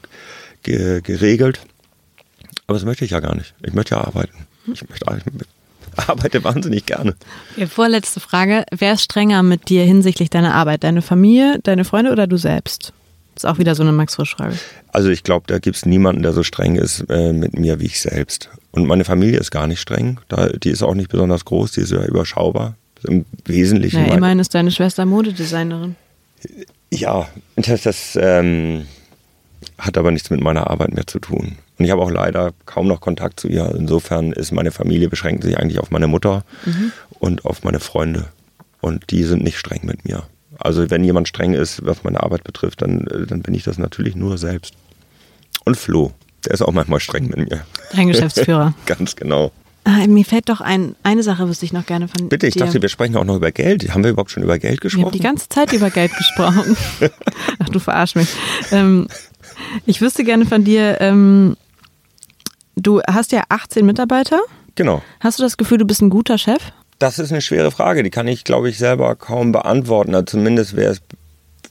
[0.63, 1.61] ge geregelt.
[2.67, 3.55] Aber das möchte ich ja gar nicht.
[3.63, 4.47] Ich möchte ja arbeiten.
[4.73, 5.47] Ich möchte ich
[6.09, 7.17] arbeite wahnsinnig gerne.
[7.59, 8.65] Ja, vorletzte Frage.
[8.71, 10.85] Wer ist strenger mit dir hinsichtlich deiner Arbeit?
[10.85, 12.95] Deine Familie, deine Freunde oder du selbst?
[13.39, 14.57] Ist auch wieder so eine Max-Frisch-Frage.
[14.89, 17.87] Also ich glaube, da gibt es niemanden, der so streng ist äh, mit mir wie
[17.87, 18.51] ich selbst.
[18.73, 20.19] Und meine Familie ist gar nicht streng.
[20.27, 22.75] Da, die ist auch nicht besonders groß, die ist ja überschaubar.
[23.05, 24.05] Im Wesentlichen.
[24.05, 25.95] Ja, immerhin ist deine Schwester Modedesignerin.
[26.91, 28.87] Ja, das, das ähm,
[29.79, 31.59] hat aber nichts mit meiner Arbeit mehr zu tun.
[31.79, 33.73] Und ich habe auch leider kaum noch Kontakt zu ihr.
[33.73, 36.91] Insofern ist meine Familie beschränkt sich eigentlich auf meine Mutter mhm.
[37.21, 38.31] und auf meine Freunde.
[38.81, 40.25] Und die sind nicht streng mit mir.
[40.59, 43.79] Also wenn jemand streng ist, was meine Arbeit betrifft, dann, äh, dann bin ich das
[43.79, 44.75] natürlich nur selbst.
[45.65, 46.13] Und Flo,
[46.45, 47.65] der ist auch manchmal streng mit mir.
[47.93, 48.75] Dein Geschäftsführer.
[48.87, 49.53] Ganz genau.
[49.85, 52.61] Ah, mir fällt doch ein, eine Sache wüsste ich noch gerne von Bitte, ich dir.
[52.65, 53.91] dachte, wir sprechen auch noch über Geld.
[53.95, 55.03] Haben wir überhaupt schon über Geld gesprochen?
[55.03, 56.77] Wir haben die ganze Zeit über Geld gesprochen.
[57.59, 58.29] Ach, du verarsch mich.
[58.71, 59.09] Ähm,
[59.87, 61.57] ich wüsste gerne von dir, ähm,
[62.77, 64.41] du hast ja 18 Mitarbeiter.
[64.75, 65.03] Genau.
[65.21, 66.61] Hast du das Gefühl, du bist ein guter Chef?
[66.99, 70.15] Das ist eine schwere Frage, die kann ich, glaube ich, selber kaum beantworten.
[70.15, 71.01] Also zumindest wäre es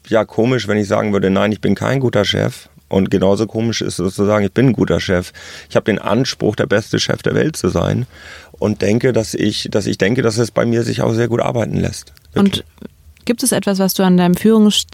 [0.08, 2.70] ja komisch, wenn ich sagen würde, nein, ich bin kein guter Chef.
[2.90, 5.34] Und genauso komisch ist es zu sagen, ich bin ein guter Chef.
[5.70, 8.08] Ich habe den Anspruch, der beste Chef der Welt zu sein
[8.54, 11.42] und denke, dass ich, dass ich denke, dass es bei mir sich auch sehr gut
[11.42, 12.14] arbeiten lässt.
[12.34, 12.64] Wirklich.
[12.64, 12.88] Und
[13.26, 14.86] gibt es etwas, was du an deinem, Führungs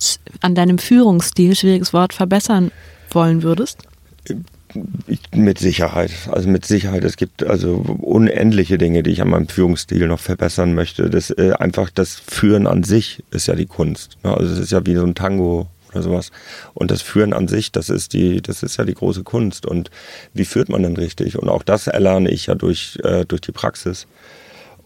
[0.42, 2.72] an deinem Führungsstil, schwieriges Wort, verbessern
[3.12, 3.78] wollen würdest?
[5.36, 6.12] Mit Sicherheit.
[6.32, 7.04] Also mit Sicherheit.
[7.04, 11.10] Es gibt also unendliche Dinge, die ich an meinem Führungsstil noch verbessern möchte.
[11.10, 14.18] Das äh, einfach das Führen an sich ist ja die Kunst.
[14.24, 14.36] Ne?
[14.36, 16.32] Also es ist ja wie so ein Tango oder sowas.
[16.74, 19.66] Und das Führen an sich, das ist die, das ist ja die große Kunst.
[19.66, 19.92] Und
[20.34, 21.38] wie führt man denn richtig?
[21.38, 24.08] Und auch das erlerne ich ja durch, äh, durch die Praxis.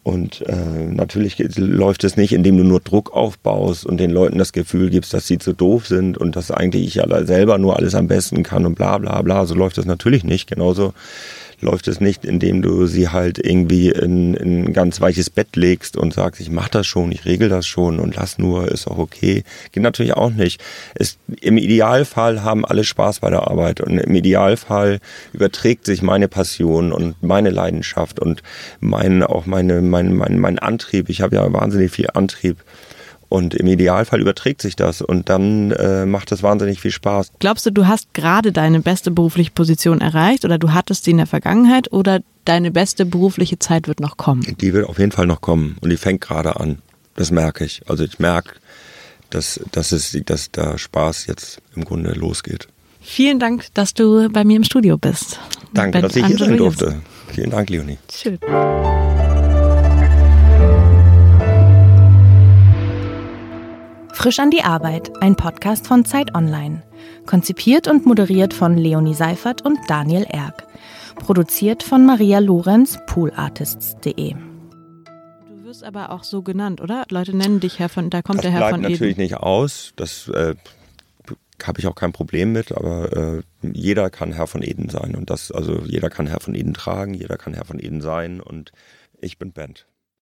[0.08, 4.54] Und äh, natürlich läuft es nicht, indem du nur Druck aufbaust und den Leuten das
[4.54, 7.94] Gefühl gibst, dass sie zu doof sind und dass eigentlich ich ja selber nur alles
[7.94, 9.46] am besten kann und bla bla bla.
[9.46, 10.48] So läuft das natürlich nicht.
[10.48, 10.94] Genauso
[11.60, 15.98] läuft es nicht, indem du sie halt irgendwie in, in ein ganz weiches Bett legst
[15.98, 19.00] und sagst, ich mach das schon, ich regel das schon und lass nur, ist auch
[19.00, 19.44] okay.
[19.72, 20.64] Geht natürlich auch nicht.
[20.94, 25.00] Es, Im Idealfall haben alle Spaß bei der Arbeit und im Idealfall
[25.34, 28.44] überträgt sich meine Passion und meine Leidenschaft und
[28.80, 31.10] mein, auch meine, mein, mein, mein Antrieb.
[31.10, 32.58] Ich habe ja wahnsinnig viel Antrieb
[33.30, 37.32] und im Idealfall überträgt sich das und dann äh, macht es wahnsinnig viel Spaß.
[37.40, 41.18] Glaubst du, du hast gerade deine beste berufliche Position erreicht oder du hattest sie in
[41.18, 44.56] der Vergangenheit oder deine beste berufliche Zeit wird noch kommen?
[44.60, 46.80] Die wird auf jeden Fall noch kommen und die fängt gerade an.
[47.16, 47.82] Das merke ich.
[47.88, 48.54] Also ich merke,
[49.30, 52.68] dass, dass, es, dass da Spaß jetzt im Grunde losgeht.
[53.02, 55.40] Vielen Dank, dass du bei mir im Studio bist.
[55.74, 57.02] Danke, dass ich hier sein durfte.
[57.34, 57.98] Vielen Dank, Leonie.
[58.12, 58.38] Schön.
[64.18, 66.82] Frisch an die Arbeit, ein Podcast von Zeit Online.
[67.28, 70.66] Konzipiert und moderiert von Leonie Seifert und Daniel Erck.
[71.18, 74.34] Produziert von Maria Lorenz, poolartists.de.
[74.34, 77.06] Du wirst aber auch so genannt, oder?
[77.12, 78.92] Leute nennen dich Herr von, da kommt das der Herr von Eden.
[78.92, 80.56] natürlich nicht aus, das äh,
[81.64, 85.30] habe ich auch kein Problem mit, aber äh, jeder kann Herr von Eden sein und
[85.30, 88.72] das, also jeder kann Herr von Eden tragen, jeder kann Herr von Eden sein und
[89.22, 89.87] ich bin Band.